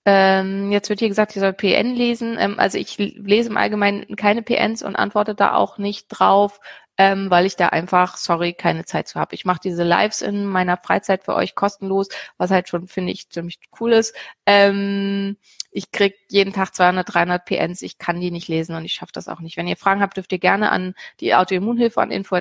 Ähm, 0.04 0.72
jetzt 0.72 0.88
wird 0.88 1.00
hier 1.00 1.08
gesagt, 1.08 1.36
ich 1.36 1.40
soll 1.40 1.52
PN 1.52 1.94
lesen. 1.94 2.36
Ähm, 2.38 2.58
also 2.58 2.78
ich 2.78 2.96
lese 2.98 3.50
im 3.50 3.56
Allgemeinen 3.56 4.16
keine 4.16 4.42
PNs 4.42 4.82
und 4.82 4.96
antworte 4.96 5.34
da 5.34 5.54
auch 5.54 5.78
nicht 5.78 6.08
drauf, 6.08 6.60
ähm, 6.98 7.30
weil 7.30 7.46
ich 7.46 7.56
da 7.56 7.68
einfach, 7.68 8.16
sorry, 8.16 8.54
keine 8.54 8.84
Zeit 8.84 9.08
zu 9.08 9.20
habe. 9.20 9.34
Ich 9.34 9.44
mache 9.44 9.60
diese 9.62 9.84
Lives 9.84 10.22
in 10.22 10.46
meiner 10.46 10.76
Freizeit 10.76 11.24
für 11.24 11.34
euch 11.34 11.54
kostenlos, 11.54 12.08
was 12.38 12.50
halt 12.50 12.68
schon, 12.68 12.88
finde 12.88 13.12
ich, 13.12 13.28
ziemlich 13.30 13.60
cool 13.80 13.92
ist. 13.92 14.14
Ähm, 14.46 15.36
ich 15.70 15.90
krieg 15.92 16.16
jeden 16.30 16.52
Tag 16.52 16.74
200, 16.74 17.14
300 17.14 17.44
PNs. 17.44 17.82
Ich 17.82 17.98
kann 17.98 18.20
die 18.20 18.30
nicht 18.30 18.48
lesen 18.48 18.74
und 18.74 18.84
ich 18.84 18.94
schaffe 18.94 19.12
das 19.12 19.28
auch 19.28 19.40
nicht. 19.40 19.56
Wenn 19.56 19.68
ihr 19.68 19.76
Fragen 19.76 20.00
habt, 20.00 20.16
dürft 20.16 20.32
ihr 20.32 20.38
gerne 20.38 20.70
an 20.72 20.94
die 21.20 21.34
Autoimmunhilfe, 21.34 22.00
an 22.00 22.10
info 22.10 22.36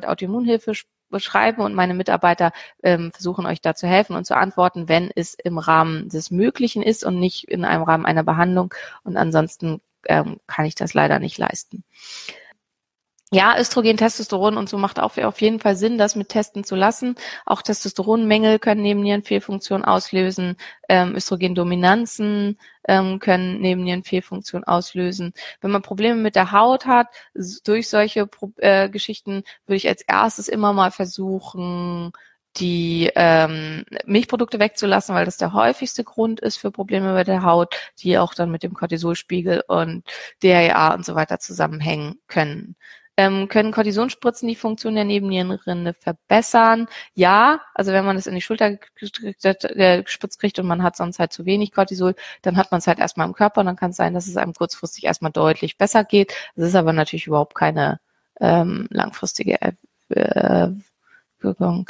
Beschreiben 1.09 1.61
und 1.61 1.73
meine 1.73 1.93
Mitarbeiter 1.93 2.51
ähm, 2.83 3.11
versuchen 3.11 3.45
euch 3.45 3.61
da 3.61 3.75
zu 3.75 3.87
helfen 3.87 4.15
und 4.15 4.25
zu 4.25 4.35
antworten, 4.35 4.89
wenn 4.89 5.11
es 5.15 5.33
im 5.35 5.57
Rahmen 5.57 6.09
des 6.09 6.31
Möglichen 6.31 6.81
ist 6.83 7.03
und 7.03 7.19
nicht 7.19 7.45
in 7.45 7.65
einem 7.65 7.83
Rahmen 7.83 8.05
einer 8.05 8.23
Behandlung. 8.23 8.73
Und 9.03 9.17
ansonsten 9.17 9.81
ähm, 10.07 10.39
kann 10.47 10.65
ich 10.65 10.75
das 10.75 10.93
leider 10.93 11.19
nicht 11.19 11.37
leisten. 11.37 11.83
Ja, 13.33 13.59
Östrogen, 13.59 13.97
Testosteron 13.97 14.55
und 14.55 14.69
so 14.69 14.77
macht 14.77 14.99
auch 15.01 15.17
auf 15.17 15.41
jeden 15.41 15.59
Fall 15.59 15.75
Sinn, 15.75 15.97
das 15.97 16.15
mit 16.15 16.29
testen 16.29 16.63
zu 16.63 16.75
lassen. 16.77 17.15
Auch 17.45 17.61
Testosteronmängel 17.61 18.57
können 18.57 18.81
neben 18.81 19.01
Nierenfehlfunktion 19.01 19.83
auslösen. 19.83 20.55
Ähm, 20.87 21.13
Östrogendominanzen 21.13 22.57
ähm, 22.87 23.19
können 23.19 23.59
neben 23.59 23.83
Nierenfehlfunktion 23.83 24.63
auslösen. 24.63 25.33
Wenn 25.59 25.71
man 25.71 25.81
Probleme 25.81 26.15
mit 26.21 26.35
der 26.37 26.53
Haut 26.53 26.85
hat, 26.85 27.07
durch 27.65 27.89
solche 27.89 28.29
äh, 28.59 28.87
Geschichten 28.89 29.43
würde 29.65 29.75
ich 29.75 29.89
als 29.89 30.03
erstes 30.03 30.47
immer 30.47 30.71
mal 30.71 30.91
versuchen, 30.91 32.13
die 32.55 33.11
ähm, 33.15 33.83
Milchprodukte 34.05 34.59
wegzulassen, 34.59 35.13
weil 35.13 35.25
das 35.25 35.35
der 35.35 35.51
häufigste 35.51 36.05
Grund 36.05 36.39
ist 36.39 36.57
für 36.57 36.71
Probleme 36.71 37.13
bei 37.13 37.25
der 37.25 37.43
Haut, 37.43 37.75
die 37.99 38.17
auch 38.17 38.33
dann 38.33 38.51
mit 38.51 38.63
dem 38.63 38.73
Cortisolspiegel 38.73 39.63
und 39.67 40.05
DHA 40.43 40.93
und 40.93 41.05
so 41.05 41.13
weiter 41.15 41.39
zusammenhängen 41.39 42.19
können. 42.27 42.77
Ähm, 43.17 43.47
können 43.47 43.71
Kortisonspritzen 43.71 44.47
die 44.47 44.55
Funktion 44.55 44.95
der 44.95 45.03
Nebennierenrinde 45.03 45.93
verbessern? 45.93 46.87
Ja, 47.15 47.61
also 47.73 47.91
wenn 47.91 48.05
man 48.05 48.15
es 48.15 48.27
in 48.27 48.35
die 48.35 48.41
Schulter 48.41 48.77
gespritzt 48.95 50.39
kriegt 50.39 50.59
und 50.59 50.67
man 50.67 50.83
hat 50.83 50.95
sonst 50.95 51.17
halt 51.19 51.33
zu 51.33 51.45
wenig 51.45 51.71
Cortisol, 51.71 52.15
dann 52.43 52.57
hat 52.57 52.71
man 52.71 52.79
es 52.79 52.87
halt 52.87 52.99
erstmal 52.99 53.27
im 53.27 53.33
Körper 53.33 53.61
und 53.61 53.65
dann 53.65 53.75
kann 53.75 53.89
es 53.89 53.97
sein, 53.97 54.13
dass 54.13 54.27
es 54.27 54.37
einem 54.37 54.53
kurzfristig 54.53 55.05
erstmal 55.05 55.31
deutlich 55.31 55.77
besser 55.77 56.03
geht. 56.03 56.33
Das 56.55 56.67
ist 56.67 56.75
aber 56.75 56.93
natürlich 56.93 57.27
überhaupt 57.27 57.55
keine 57.55 57.99
ähm, 58.39 58.87
langfristige 58.91 59.57
äh, 60.09 60.69
Wirkung. 61.39 61.89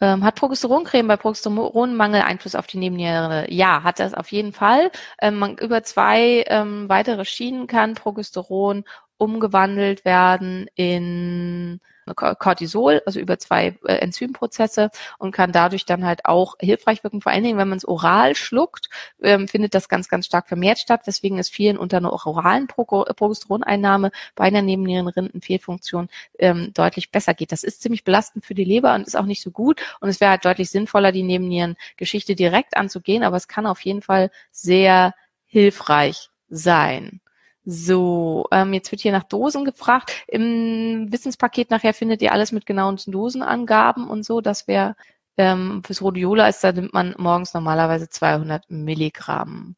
Ähm, 0.00 0.24
hat 0.24 0.34
Progesteroncreme 0.34 1.08
bei 1.08 1.16
Progesteronmangel 1.16 2.20
Einfluss 2.20 2.54
auf 2.54 2.66
die 2.66 2.76
Nebenniere? 2.76 3.50
Ja, 3.50 3.82
hat 3.82 3.98
das 3.98 4.12
auf 4.12 4.30
jeden 4.30 4.52
Fall. 4.52 4.90
Ähm, 5.22 5.38
man, 5.38 5.56
über 5.56 5.82
zwei 5.84 6.44
ähm, 6.48 6.86
weitere 6.90 7.24
Schienen 7.24 7.66
kann 7.66 7.94
Progesteron 7.94 8.84
umgewandelt 9.18 10.04
werden 10.04 10.68
in 10.74 11.80
Cortisol, 12.14 13.02
also 13.04 13.18
über 13.18 13.38
zwei 13.38 13.76
äh, 13.84 13.94
Enzymprozesse 13.96 14.90
und 15.18 15.32
kann 15.32 15.52
dadurch 15.52 15.86
dann 15.86 16.04
halt 16.04 16.24
auch 16.24 16.54
hilfreich 16.60 17.02
wirken. 17.02 17.20
Vor 17.20 17.32
allen 17.32 17.42
Dingen, 17.42 17.58
wenn 17.58 17.68
man 17.68 17.78
es 17.78 17.86
oral 17.86 18.36
schluckt, 18.36 18.88
ähm, 19.20 19.48
findet 19.48 19.74
das 19.74 19.88
ganz, 19.88 20.08
ganz 20.08 20.26
stark 20.26 20.46
vermehrt 20.46 20.78
statt, 20.78 21.02
weswegen 21.06 21.38
es 21.38 21.48
vielen 21.48 21.76
unter 21.76 21.96
einer 21.96 22.12
oralen 22.12 22.68
Pro 22.68 22.84
Progesteroneinnahme 22.84 24.12
bei 24.36 24.44
einer 24.44 24.62
Nebennierenrindenfehlfunktion 24.62 26.08
ähm, 26.38 26.72
deutlich 26.74 27.10
besser 27.10 27.34
geht. 27.34 27.50
Das 27.50 27.64
ist 27.64 27.82
ziemlich 27.82 28.04
belastend 28.04 28.44
für 28.44 28.54
die 28.54 28.64
Leber 28.64 28.94
und 28.94 29.06
ist 29.06 29.16
auch 29.16 29.26
nicht 29.26 29.42
so 29.42 29.50
gut 29.50 29.80
und 30.00 30.08
es 30.08 30.20
wäre 30.20 30.30
halt 30.30 30.44
deutlich 30.44 30.70
sinnvoller, 30.70 31.10
die 31.10 31.24
Nebennierengeschichte 31.24 32.36
direkt 32.36 32.76
anzugehen, 32.76 33.24
aber 33.24 33.36
es 33.36 33.48
kann 33.48 33.66
auf 33.66 33.80
jeden 33.80 34.02
Fall 34.02 34.30
sehr 34.52 35.14
hilfreich 35.46 36.30
sein. 36.48 37.20
So, 37.68 38.46
ähm, 38.52 38.72
jetzt 38.72 38.92
wird 38.92 39.02
hier 39.02 39.10
nach 39.10 39.24
Dosen 39.24 39.64
gefragt. 39.64 40.12
Im 40.28 41.08
Wissenspaket 41.10 41.70
nachher 41.70 41.94
findet 41.94 42.22
ihr 42.22 42.30
alles 42.32 42.52
mit 42.52 42.64
genauen 42.64 42.96
Dosenangaben 43.06 44.08
und 44.08 44.24
so. 44.24 44.40
Das 44.40 44.68
wäre 44.68 44.94
ähm, 45.36 45.82
fürs 45.84 46.00
Rhodiola 46.00 46.48
ist, 46.48 46.62
da 46.64 46.72
nimmt 46.72 46.94
man 46.94 47.14
morgens 47.18 47.54
normalerweise 47.54 48.08
200 48.08 48.70
Milligramm. 48.70 49.76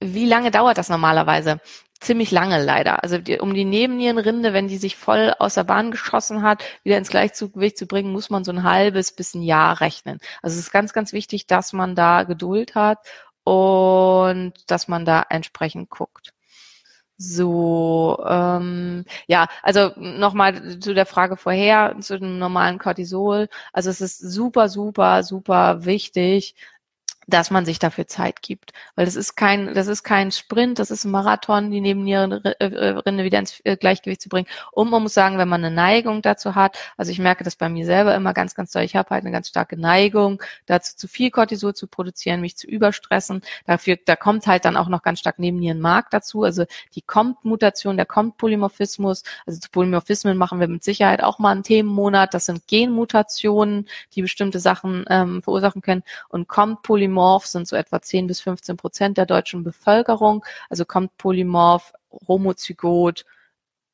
Wie 0.00 0.26
lange 0.26 0.50
dauert 0.50 0.78
das 0.78 0.88
normalerweise? 0.88 1.60
Ziemlich 2.00 2.30
lange 2.30 2.62
leider. 2.62 3.02
Also 3.02 3.18
die, 3.18 3.38
um 3.38 3.54
die 3.54 3.64
Nebennierenrinde, 3.64 4.52
wenn 4.52 4.68
die 4.68 4.76
sich 4.76 4.96
voll 4.96 5.34
aus 5.38 5.54
der 5.54 5.64
Bahn 5.64 5.90
geschossen 5.90 6.42
hat, 6.42 6.62
wieder 6.82 6.98
ins 6.98 7.08
Gleichgewicht 7.08 7.78
zu 7.78 7.86
bringen, 7.86 8.12
muss 8.12 8.28
man 8.30 8.44
so 8.44 8.52
ein 8.52 8.62
halbes 8.64 9.12
bis 9.12 9.34
ein 9.34 9.42
Jahr 9.42 9.80
rechnen. 9.80 10.18
Also 10.42 10.54
es 10.58 10.66
ist 10.66 10.72
ganz, 10.72 10.92
ganz 10.92 11.12
wichtig, 11.12 11.46
dass 11.46 11.72
man 11.72 11.94
da 11.94 12.24
Geduld 12.24 12.74
hat 12.74 12.98
und 13.46 14.54
dass 14.66 14.88
man 14.88 15.04
da 15.04 15.24
entsprechend 15.30 15.88
guckt. 15.88 16.32
So, 17.18 18.18
ähm, 18.28 19.04
ja, 19.28 19.46
also 19.62 19.92
nochmal 19.96 20.80
zu 20.80 20.94
der 20.94 21.06
Frage 21.06 21.36
vorher, 21.36 21.96
zu 22.00 22.18
dem 22.18 22.38
normalen 22.38 22.78
Cortisol. 22.78 23.48
Also 23.72 23.88
es 23.90 24.00
ist 24.00 24.18
super, 24.18 24.68
super, 24.68 25.22
super 25.22 25.84
wichtig, 25.86 26.56
dass 27.26 27.50
man 27.50 27.66
sich 27.66 27.78
dafür 27.78 28.06
Zeit 28.06 28.40
gibt. 28.42 28.72
Weil 28.94 29.04
das 29.04 29.16
ist 29.16 29.34
kein, 29.34 29.74
das 29.74 29.88
ist 29.88 30.04
kein 30.04 30.30
Sprint, 30.30 30.78
das 30.78 30.90
ist 30.90 31.04
ein 31.04 31.10
Marathon, 31.10 31.70
die 31.70 31.80
Nebennierenrinde 31.80 32.56
äh, 32.60 33.24
wieder 33.24 33.38
ins 33.38 33.60
äh, 33.64 33.76
Gleichgewicht 33.76 34.22
zu 34.22 34.28
bringen. 34.28 34.46
Und 34.72 34.90
man 34.90 35.02
muss 35.02 35.14
sagen, 35.14 35.38
wenn 35.38 35.48
man 35.48 35.64
eine 35.64 35.74
Neigung 35.74 36.22
dazu 36.22 36.54
hat, 36.54 36.78
also 36.96 37.10
ich 37.10 37.18
merke 37.18 37.42
das 37.42 37.56
bei 37.56 37.68
mir 37.68 37.84
selber 37.84 38.14
immer 38.14 38.32
ganz, 38.32 38.54
ganz 38.54 38.70
doll, 38.70 38.82
ich 38.82 38.94
habe 38.94 39.10
halt 39.10 39.24
eine 39.24 39.32
ganz 39.32 39.48
starke 39.48 39.76
Neigung, 39.76 40.42
dazu 40.66 40.96
zu 40.96 41.08
viel 41.08 41.30
Cortisol 41.30 41.74
zu 41.74 41.88
produzieren, 41.88 42.40
mich 42.40 42.56
zu 42.56 42.68
überstressen. 42.68 43.42
Dafür, 43.66 43.96
da 44.04 44.14
kommt 44.14 44.46
halt 44.46 44.64
dann 44.64 44.76
auch 44.76 44.88
noch 44.88 45.02
ganz 45.02 45.18
stark 45.18 45.38
Nebennierenmark 45.40 46.10
dazu. 46.10 46.44
Also 46.44 46.64
die 46.94 47.02
kommt-Mutation, 47.02 47.96
der 47.96 48.06
kommt-Polymorphismus. 48.06 49.24
Also 49.46 49.58
zu 49.58 49.70
Polymorphismen 49.70 50.36
machen 50.36 50.60
wir 50.60 50.68
mit 50.68 50.84
Sicherheit 50.84 51.22
auch 51.22 51.40
mal 51.40 51.50
einen 51.50 51.64
Themenmonat. 51.64 52.34
Das 52.34 52.46
sind 52.46 52.68
Genmutationen, 52.68 53.88
die 54.14 54.22
bestimmte 54.22 54.60
Sachen 54.60 55.04
ähm, 55.08 55.42
verursachen 55.42 55.82
können. 55.82 56.04
Und 56.28 56.46
kommt-Polymorphismus 56.46 57.15
Polymorph 57.16 57.46
sind 57.46 57.66
so 57.66 57.76
etwa 57.76 58.02
10 58.02 58.26
bis 58.26 58.40
15 58.42 58.76
Prozent 58.76 59.16
der 59.16 59.24
deutschen 59.26 59.64
Bevölkerung. 59.64 60.44
Also 60.68 60.84
kommt 60.84 61.16
Polymorph, 61.16 61.92
Homozygot, 62.28 63.24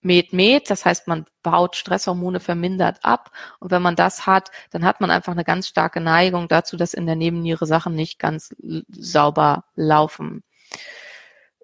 Med, 0.02 0.32
Med, 0.32 0.68
das 0.68 0.84
heißt, 0.84 1.06
man 1.06 1.26
baut 1.44 1.76
Stresshormone 1.76 2.40
vermindert 2.40 2.98
ab. 3.02 3.30
Und 3.60 3.70
wenn 3.70 3.82
man 3.82 3.94
das 3.94 4.26
hat, 4.26 4.50
dann 4.70 4.84
hat 4.84 5.00
man 5.00 5.12
einfach 5.12 5.32
eine 5.32 5.44
ganz 5.44 5.68
starke 5.68 6.00
Neigung 6.00 6.48
dazu, 6.48 6.76
dass 6.76 6.94
in 6.94 7.06
der 7.06 7.14
Nebenniere 7.14 7.66
Sachen 7.66 7.94
nicht 7.94 8.18
ganz 8.18 8.54
sauber 8.88 9.64
laufen. 9.76 10.42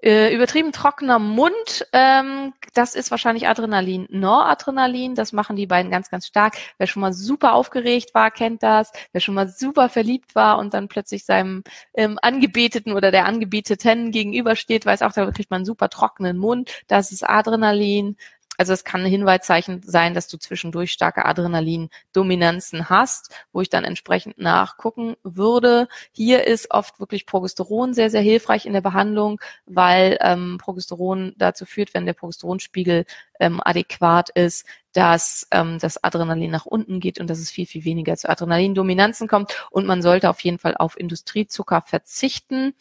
Äh, 0.03 0.33
übertrieben 0.35 0.71
trockener 0.73 1.19
Mund, 1.19 1.87
ähm, 1.93 2.53
das 2.75 2.95
ist 2.95 3.11
wahrscheinlich 3.11 3.49
Adrenalin. 3.49 4.07
Noradrenalin, 4.11 5.15
das 5.17 5.33
machen 5.33 5.57
die 5.57 5.67
beiden 5.67 5.91
ganz, 5.91 6.09
ganz 6.11 6.27
stark. 6.27 6.57
Wer 6.79 6.87
schon 6.87 7.01
mal 7.01 7.13
super 7.13 7.55
aufgeregt 7.55 8.15
war, 8.15 8.31
kennt 8.31 8.63
das. 8.63 8.93
Wer 9.13 9.21
schon 9.21 9.35
mal 9.35 9.49
super 9.49 9.89
verliebt 9.89 10.35
war 10.35 10.59
und 10.59 10.75
dann 10.75 10.89
plötzlich 10.89 11.25
seinem 11.25 11.65
ähm, 11.95 12.19
Angebeteten 12.23 12.93
oder 12.93 13.11
der 13.11 13.27
Angebeteten 13.27 14.13
gegenübersteht, 14.13 14.87
weiß 14.87 15.03
auch, 15.03 15.13
da 15.13 15.31
kriegt 15.33 15.51
man 15.51 15.59
einen 15.59 15.67
super 15.67 15.89
trockenen 15.89 16.39
Mund. 16.39 16.71
Das 16.87 17.11
ist 17.11 17.29
Adrenalin. 17.29 18.17
Also 18.59 18.73
es 18.73 18.83
kann 18.83 19.03
ein 19.03 19.11
Hinweiszeichen 19.11 19.83
sein, 19.85 20.15
dass 20.15 20.27
du 20.27 20.37
zwischendurch 20.37 20.91
starke 20.91 21.25
Adrenalin-Dominanzen 21.25 22.91
hast, 22.91 23.33
wo 23.53 23.61
ich 23.61 23.71
dann 23.71 23.85
entsprechend 23.85 24.39
nachgucken 24.39 25.15
würde. 25.23 25.87
Hier 26.11 26.45
ist 26.45 26.73
oft 26.73 26.99
wirklich 26.99 27.25
Progesteron 27.25 27.95
sehr, 27.95 28.11
sehr 28.11 28.21
hilfreich 28.21 28.67
in 28.67 28.73
der 28.73 28.81
Behandlung, 28.81 29.41
weil 29.65 30.19
ähm, 30.21 30.59
Progesteron 30.61 31.35
dazu 31.37 31.67
führt, 31.67 31.95
wenn 31.95 32.05
der 32.05 32.15
Progesteronspiegel 32.15 33.05
ähm, 33.39 33.61
adäquat 33.65 34.31
ist, 34.31 34.67
dass 34.93 35.47
ähm, 35.53 35.79
das 35.79 36.03
Adrenalin 36.03 36.51
nach 36.51 36.67
unten 36.67 36.99
geht 36.99 37.21
und 37.21 37.31
dass 37.31 37.39
es 37.39 37.53
viel, 37.53 37.67
viel 37.67 37.85
weniger 37.85 38.17
zu 38.17 38.29
Adrenalindominanzen 38.29 39.29
kommt. 39.29 39.55
Und 39.71 39.87
man 39.87 40.03
sollte 40.03 40.29
auf 40.29 40.41
jeden 40.41 40.59
Fall 40.59 40.77
auf 40.77 40.99
Industriezucker 40.99 41.83
verzichten, 41.87 42.75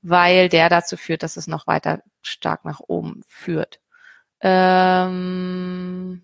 weil 0.00 0.48
der 0.48 0.68
dazu 0.68 0.96
führt, 0.96 1.24
dass 1.24 1.36
es 1.36 1.48
noch 1.48 1.66
weiter 1.66 2.02
stark 2.22 2.64
nach 2.64 2.78
oben 2.86 3.22
führt. 3.26 3.80
Ähm, 4.44 6.22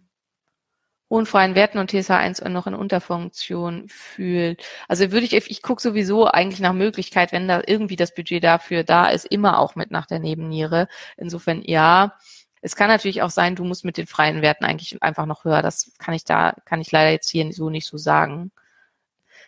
hohen 1.11 1.27
freien 1.27 1.55
Werten 1.55 1.79
und 1.79 1.91
TSH1 1.91 2.49
noch 2.49 2.67
in 2.67 2.75
Unterfunktion 2.75 3.89
fühlt. 3.89 4.63
Also 4.89 5.11
würde 5.11 5.27
ich, 5.27 5.33
ich 5.35 5.63
gucke 5.63 5.83
sowieso 5.83 6.27
eigentlich 6.27 6.61
nach 6.61 6.73
Möglichkeit, 6.75 7.33
wenn 7.33 7.49
da 7.49 7.63
irgendwie 7.67 7.97
das 7.97 8.15
Budget 8.15 8.45
dafür 8.45 8.85
da 8.85 9.09
ist, 9.09 9.25
immer 9.27 9.59
auch 9.59 9.75
mit 9.75 9.91
nach 9.91 10.07
der 10.07 10.21
Nebenniere. 10.21 10.87
Insofern 11.17 11.63
ja. 11.63 12.17
Es 12.63 12.77
kann 12.77 12.89
natürlich 12.89 13.23
auch 13.23 13.31
sein, 13.31 13.57
du 13.57 13.65
musst 13.65 13.85
mit 13.87 13.97
den 13.97 14.07
freien 14.07 14.43
Werten 14.43 14.65
eigentlich 14.67 15.03
einfach 15.03 15.27
noch 15.27 15.45
höher. 15.45 15.63
Das 15.63 15.93
kann 15.99 16.15
ich 16.15 16.25
da, 16.25 16.55
kann 16.67 16.81
ich 16.81 16.93
leider 16.93 17.11
jetzt 17.11 17.31
hier 17.31 17.51
so 17.53 17.71
nicht 17.71 17.87
so 17.87 17.97
sagen. 17.97 18.53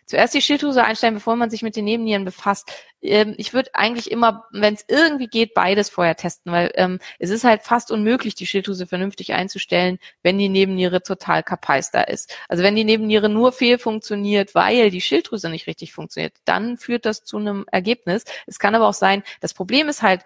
Zuerst 0.05 0.33
die 0.33 0.41
Schilddrüse 0.41 0.83
einstellen, 0.83 1.13
bevor 1.13 1.35
man 1.35 1.49
sich 1.49 1.63
mit 1.63 1.75
den 1.75 1.85
Nebennieren 1.85 2.25
befasst. 2.25 2.71
Ähm, 3.01 3.35
ich 3.37 3.53
würde 3.53 3.71
eigentlich 3.73 4.11
immer, 4.11 4.45
wenn 4.51 4.73
es 4.73 4.85
irgendwie 4.87 5.27
geht, 5.27 5.53
beides 5.53 5.89
vorher 5.89 6.15
testen, 6.15 6.51
weil 6.51 6.71
ähm, 6.75 6.99
es 7.19 7.29
ist 7.29 7.43
halt 7.43 7.63
fast 7.63 7.91
unmöglich, 7.91 8.35
die 8.35 8.45
Schilddrüse 8.45 8.87
vernünftig 8.87 9.33
einzustellen, 9.33 9.99
wenn 10.21 10.37
die 10.37 10.49
Nebenniere 10.49 11.03
total 11.03 11.43
kapeister 11.43 12.07
ist. 12.07 12.35
Also 12.49 12.63
wenn 12.63 12.75
die 12.75 12.83
Nebenniere 12.83 13.29
nur 13.29 13.51
fehlfunktioniert, 13.51 14.55
weil 14.55 14.89
die 14.89 15.01
Schilddrüse 15.01 15.49
nicht 15.49 15.67
richtig 15.67 15.93
funktioniert, 15.93 16.33
dann 16.45 16.77
führt 16.77 17.05
das 17.05 17.23
zu 17.23 17.37
einem 17.37 17.65
Ergebnis. 17.71 18.25
Es 18.47 18.59
kann 18.59 18.75
aber 18.75 18.87
auch 18.87 18.93
sein, 18.93 19.23
das 19.41 19.53
Problem 19.53 19.89
ist 19.89 20.01
halt, 20.01 20.21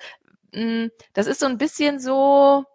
mh, 0.54 0.86
mm, 0.86 0.92
das 1.14 1.28
ist 1.28 1.40
so 1.40 1.46
ein 1.46 1.58
bisschen 1.58 2.00
so, 2.00 2.66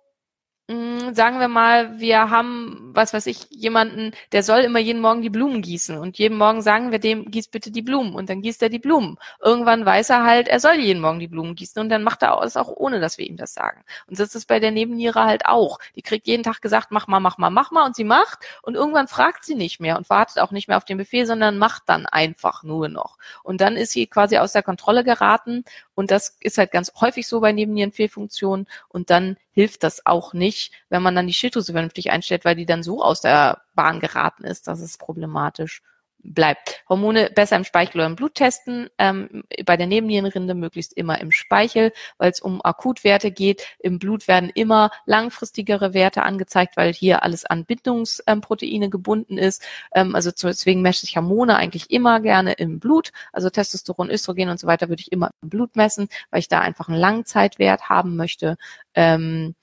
sagen 0.68 1.40
wir 1.40 1.48
mal, 1.48 1.98
wir 1.98 2.31
haben, 2.31 2.90
was 2.94 3.12
weiß 3.12 3.27
ich, 3.27 3.46
jemanden, 3.51 4.12
der 4.31 4.42
soll 4.42 4.61
immer 4.61 4.79
jeden 4.79 5.01
Morgen 5.01 5.20
die 5.20 5.31
Blumen 5.31 5.61
gießen 5.61 5.98
und 5.98 6.18
jeden 6.18 6.38
Morgen 6.38 6.62
sagen 6.62 6.92
wir 6.92 6.98
dem, 6.98 7.31
gieß 7.31 7.48
bitte 7.48 7.70
die 7.70 7.83
Blumen 7.83 8.14
und 8.14 8.31
dann 8.31 8.42
gießt 8.42 8.62
er 8.62 8.68
die 8.68 8.79
Blumen. 8.79 9.18
Irgendwann 9.40 9.85
weiß 9.85 10.11
er 10.11 10.25
halt, 10.25 10.48
er 10.48 10.61
soll 10.61 10.75
jeden 10.75 11.03
Morgen 11.03 11.18
die 11.18 11.29
Blumen 11.29 11.55
gießen 11.55 11.81
und 11.83 11.88
dann 11.88 12.03
macht 12.03 12.22
er 12.22 12.40
es 12.42 12.57
auch 12.57 12.68
ohne, 12.68 13.01
dass 13.01 13.18
wir 13.18 13.27
ihm 13.27 13.37
das 13.37 13.55
sagen. 13.55 13.83
Und 14.07 14.18
das 14.18 14.35
ist 14.35 14.46
bei 14.46 14.61
der 14.61 14.70
Nebenniere 14.70 15.25
halt 15.25 15.46
auch. 15.46 15.79
Die 15.96 16.03
kriegt 16.03 16.27
jeden 16.27 16.42
Tag 16.44 16.62
gesagt, 16.62 16.88
mach 16.90 17.07
mal, 17.09 17.20
mach 17.20 17.38
mal, 17.38 17.51
mach 17.51 17.70
mal 17.70 17.85
und 17.85 17.96
sie 17.96 18.05
macht 18.05 18.38
und 18.62 18.75
irgendwann 18.75 19.09
fragt 19.09 19.44
sie 19.44 19.57
nicht 19.57 19.81
mehr 19.81 19.96
und 19.98 20.09
wartet 20.11 20.38
auch 20.38 20.53
nicht 20.53 20.68
mehr 20.68 20.77
auf 20.77 20.85
den 20.85 20.98
Befehl, 20.98 21.27
sondern 21.27 21.59
macht 21.59 21.83
dann 21.87 22.07
einfach 22.07 22.62
nur 22.62 22.88
noch. 22.88 23.18
Und 23.42 23.61
dann 23.61 23.77
ist 23.77 23.92
sie 23.92 24.07
quasi 24.07 24.38
aus 24.38 24.53
der 24.53 24.62
Kontrolle 24.62 25.05
geraten 25.05 25.64
und 25.94 26.11
das 26.11 26.37
ist 26.40 26.57
halt 26.57 26.70
ganz 26.70 26.92
häufig 27.01 27.27
so 27.27 27.40
bei 27.40 27.53
Nebennierenfehlfunktionen 27.53 28.66
und 28.88 29.11
dann 29.11 29.37
hilft 29.53 29.83
das 29.83 30.07
auch 30.07 30.33
nicht, 30.33 30.73
wenn 30.88 31.03
man 31.03 31.15
dann 31.15 31.27
die 31.27 31.33
Schilddrüse 31.33 31.73
vernünftig 31.73 32.11
einstellt, 32.11 32.45
weil 32.45 32.57
die 32.57 32.67
dann 32.67 32.83
so 32.83 33.03
aus 33.03 33.21
der 33.21 33.62
Bahn 33.75 34.01
geraten 34.01 34.45
ist, 34.45 34.67
dass 34.67 34.81
es 34.81 34.99
problematisch 34.99 35.83
bleibt. 36.23 36.83
Hormone 36.89 37.31
besser 37.35 37.57
im 37.57 37.65
Speichel 37.65 37.99
oder 37.99 38.07
im 38.07 38.17
Blut 38.17 38.35
testen, 38.35 38.89
ähm, 38.99 39.45
bei 39.65 39.77
der 39.77 39.87
Nebennierenrinde 39.87 40.55
möglichst 40.55 40.93
immer 40.93 41.21
im 41.21 41.31
Speichel, 41.31 41.93
weil 42.19 42.31
es 42.31 42.41
um 42.41 42.65
Akutwerte 42.65 43.31
geht. 43.31 43.67
Im 43.79 43.99
Blut 43.99 44.29
werden 44.29 44.51
immer 44.55 44.91
langfristigere 45.07 45.95
Werte 45.95 46.23
angezeigt, 46.23 46.77
weil 46.77 46.93
hier 46.93 47.23
alles 47.23 47.45
an 47.45 47.65
Bindungsproteine 47.65 48.85
ähm, 48.87 48.91
gebunden 48.91 49.39
ist. 49.39 49.63
Ähm, 49.95 50.15
also 50.15 50.31
deswegen 50.31 50.83
messe 50.83 51.05
ich 51.05 51.17
Hormone 51.17 51.57
eigentlich 51.57 51.91
immer 51.91 52.21
gerne 52.21 52.53
im 52.53 52.79
Blut. 52.79 53.13
Also 53.33 53.51
Testosteron, 53.51 54.11
Östrogen 54.11 54.49
und 54.49 54.61
so 54.61 54.67
weiter 54.67 54.89
würde 54.89 55.01
ich 55.01 55.13
immer 55.13 55.31
im 55.43 55.49
Blut 55.49 55.77
messen, 55.77 56.09
weil 56.31 56.41
ich 56.41 56.49
da 56.49 56.61
einfach 56.61 56.89
einen 56.89 56.99
Langzeitwert 56.99 57.89
haben 57.89 58.17
möchte. 58.17 58.57
Ähm, 58.95 59.55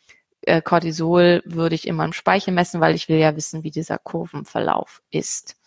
äh, 0.42 0.62
Cortisol 0.62 1.42
würde 1.46 1.76
ich 1.76 1.88
immer 1.88 2.06
im 2.06 2.14
Speichel 2.14 2.54
messen, 2.54 2.82
weil 2.82 2.96
ich 2.96 3.10
will 3.10 3.18
ja 3.18 3.36
wissen, 3.36 3.64
wie 3.64 3.72
dieser 3.72 3.98
Kurvenverlauf 3.98 5.02
ist. 5.12 5.59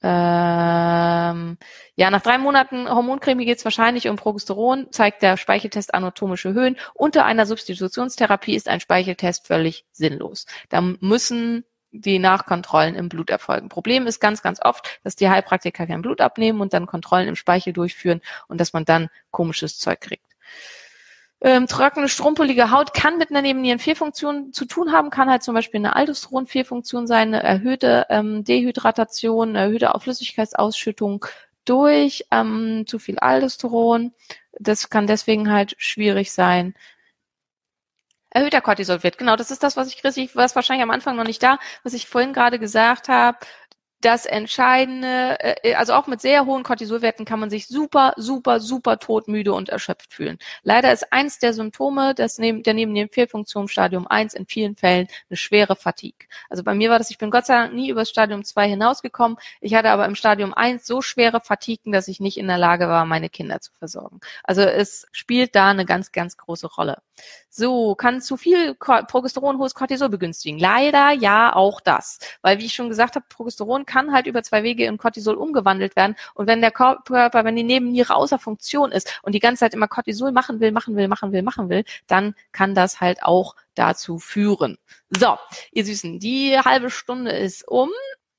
Ähm, 0.00 1.58
ja, 1.96 2.10
nach 2.10 2.22
drei 2.22 2.38
Monaten 2.38 2.88
Hormoncreme 2.88 3.44
geht 3.44 3.58
es 3.58 3.64
wahrscheinlich 3.64 4.08
um 4.08 4.16
Progesteron, 4.16 4.92
zeigt 4.92 5.22
der 5.22 5.36
Speicheltest 5.36 5.92
anatomische 5.92 6.52
Höhen. 6.52 6.76
Unter 6.94 7.24
einer 7.24 7.46
Substitutionstherapie 7.46 8.54
ist 8.54 8.68
ein 8.68 8.80
Speicheltest 8.80 9.46
völlig 9.48 9.84
sinnlos. 9.90 10.46
Da 10.68 10.80
müssen 10.80 11.64
die 11.90 12.18
Nachkontrollen 12.18 12.94
im 12.94 13.08
Blut 13.08 13.30
erfolgen. 13.30 13.68
Problem 13.68 14.06
ist 14.06 14.20
ganz, 14.20 14.42
ganz 14.42 14.60
oft, 14.62 15.00
dass 15.02 15.16
die 15.16 15.28
Heilpraktiker 15.28 15.86
kein 15.86 16.02
Blut 16.02 16.20
abnehmen 16.20 16.60
und 16.60 16.74
dann 16.74 16.86
Kontrollen 16.86 17.28
im 17.28 17.36
Speichel 17.36 17.72
durchführen 17.72 18.20
und 18.46 18.60
dass 18.60 18.72
man 18.72 18.84
dann 18.84 19.08
komisches 19.30 19.78
Zeug 19.78 20.00
kriegt. 20.00 20.24
Ähm, 21.40 21.68
trockene, 21.68 22.08
strumpelige 22.08 22.72
Haut 22.72 22.94
kann 22.94 23.16
mit 23.16 23.30
einer 23.30 23.42
Nebennierenfehlfunktion 23.42 24.52
zu 24.52 24.64
tun 24.64 24.90
haben, 24.90 25.10
kann 25.10 25.30
halt 25.30 25.44
zum 25.44 25.54
Beispiel 25.54 25.78
eine 25.78 25.94
Aldosteronfehlfunktion 25.94 27.06
sein, 27.06 27.28
eine 27.28 27.42
erhöhte 27.44 28.06
ähm, 28.10 28.42
Dehydratation, 28.42 29.50
eine 29.50 29.60
erhöhte 29.60 29.92
Flüssigkeitsausschüttung 30.00 31.24
durch 31.64 32.24
ähm, 32.32 32.84
zu 32.88 32.98
viel 32.98 33.18
Aldosteron. 33.20 34.12
Das 34.58 34.90
kann 34.90 35.06
deswegen 35.06 35.52
halt 35.52 35.76
schwierig 35.78 36.32
sein. 36.32 36.74
Erhöhter 38.30 38.60
Cortisolwert, 38.60 39.16
genau, 39.16 39.36
das 39.36 39.50
ist 39.50 39.62
das, 39.62 39.76
was 39.76 39.88
ich 39.88 40.04
was 40.34 40.56
wahrscheinlich 40.56 40.82
am 40.82 40.90
Anfang 40.90 41.16
noch 41.16 41.24
nicht 41.24 41.42
da, 41.42 41.58
was 41.82 41.94
ich 41.94 42.08
vorhin 42.08 42.32
gerade 42.32 42.58
gesagt 42.58 43.08
habe 43.08 43.38
das 44.00 44.26
Entscheidende, 44.26 45.36
äh, 45.40 45.74
also 45.74 45.94
auch 45.94 46.06
mit 46.06 46.20
sehr 46.20 46.46
hohen 46.46 46.62
Cortisolwerten 46.62 47.24
kann 47.24 47.40
man 47.40 47.50
sich 47.50 47.66
super, 47.66 48.12
super, 48.16 48.60
super 48.60 48.98
todmüde 48.98 49.52
und 49.52 49.68
erschöpft 49.68 50.14
fühlen. 50.14 50.38
Leider 50.62 50.92
ist 50.92 51.12
eins 51.12 51.38
der 51.38 51.52
Symptome 51.52 52.14
des 52.14 52.38
neben, 52.38 52.62
der 52.62 52.74
neben 52.74 52.94
dem 52.94 53.08
Fehlfunktion 53.08 53.68
Stadium 53.68 54.06
1 54.06 54.34
in 54.34 54.46
vielen 54.46 54.76
Fällen 54.76 55.08
eine 55.28 55.36
schwere 55.36 55.74
Fatigue. 55.76 56.28
Also 56.48 56.62
bei 56.62 56.74
mir 56.74 56.90
war 56.90 56.98
das, 56.98 57.10
ich 57.10 57.18
bin 57.18 57.30
Gott 57.30 57.46
sei 57.46 57.56
Dank 57.56 57.74
nie 57.74 57.90
über 57.90 58.02
das 58.02 58.10
Stadium 58.10 58.44
2 58.44 58.68
hinausgekommen. 58.68 59.38
Ich 59.60 59.74
hatte 59.74 59.90
aber 59.90 60.06
im 60.06 60.14
Stadium 60.14 60.54
1 60.54 60.86
so 60.86 61.02
schwere 61.02 61.40
Fatiguen, 61.40 61.92
dass 61.92 62.08
ich 62.08 62.20
nicht 62.20 62.38
in 62.38 62.46
der 62.48 62.58
Lage 62.58 62.88
war, 62.88 63.04
meine 63.04 63.28
Kinder 63.30 63.60
zu 63.60 63.72
versorgen. 63.78 64.20
Also 64.44 64.62
es 64.62 65.06
spielt 65.12 65.54
da 65.54 65.68
eine 65.70 65.84
ganz, 65.86 66.12
ganz 66.12 66.36
große 66.36 66.68
Rolle. 66.68 67.02
So, 67.50 67.94
kann 67.94 68.20
zu 68.20 68.36
viel 68.36 68.74
Progesteron 68.74 69.58
hohes 69.58 69.74
Cortisol 69.74 70.08
begünstigen? 70.08 70.58
Leider 70.58 71.12
ja 71.12 71.54
auch 71.54 71.80
das. 71.80 72.18
Weil 72.42 72.58
wie 72.58 72.66
ich 72.66 72.74
schon 72.74 72.88
gesagt 72.88 73.16
habe, 73.16 73.26
Progesteron 73.28 73.86
kann 73.86 74.12
halt 74.12 74.26
über 74.26 74.42
zwei 74.42 74.62
Wege 74.62 74.84
in 74.84 74.98
Cortisol 74.98 75.34
umgewandelt 75.34 75.96
werden. 75.96 76.14
Und 76.34 76.46
wenn 76.46 76.60
der 76.60 76.70
Körper, 76.70 77.44
wenn 77.44 77.56
die 77.56 77.64
Nebenniere 77.64 78.14
außer 78.14 78.38
Funktion 78.38 78.92
ist 78.92 79.20
und 79.22 79.34
die 79.34 79.40
ganze 79.40 79.60
Zeit 79.60 79.74
immer 79.74 79.88
Cortisol 79.88 80.32
machen 80.32 80.60
will, 80.60 80.72
machen 80.72 80.94
will, 80.96 81.08
machen 81.08 81.32
will, 81.32 81.42
machen 81.42 81.68
will, 81.68 81.84
dann 82.06 82.34
kann 82.52 82.74
das 82.74 83.00
halt 83.00 83.22
auch 83.22 83.56
dazu 83.74 84.18
führen. 84.18 84.78
So, 85.10 85.36
ihr 85.72 85.84
Süßen, 85.84 86.18
die 86.18 86.58
halbe 86.58 86.90
Stunde 86.90 87.32
ist 87.32 87.66
um. 87.66 87.90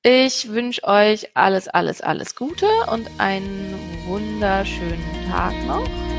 Ich 0.02 0.50
wünsche 0.50 0.84
euch 0.86 1.36
alles, 1.36 1.68
alles, 1.68 2.00
alles 2.00 2.36
Gute 2.36 2.68
und 2.89 3.10
einen 3.18 3.76
wunderschönen 4.08 5.30
Tag 5.30 5.54
noch. 5.65 6.18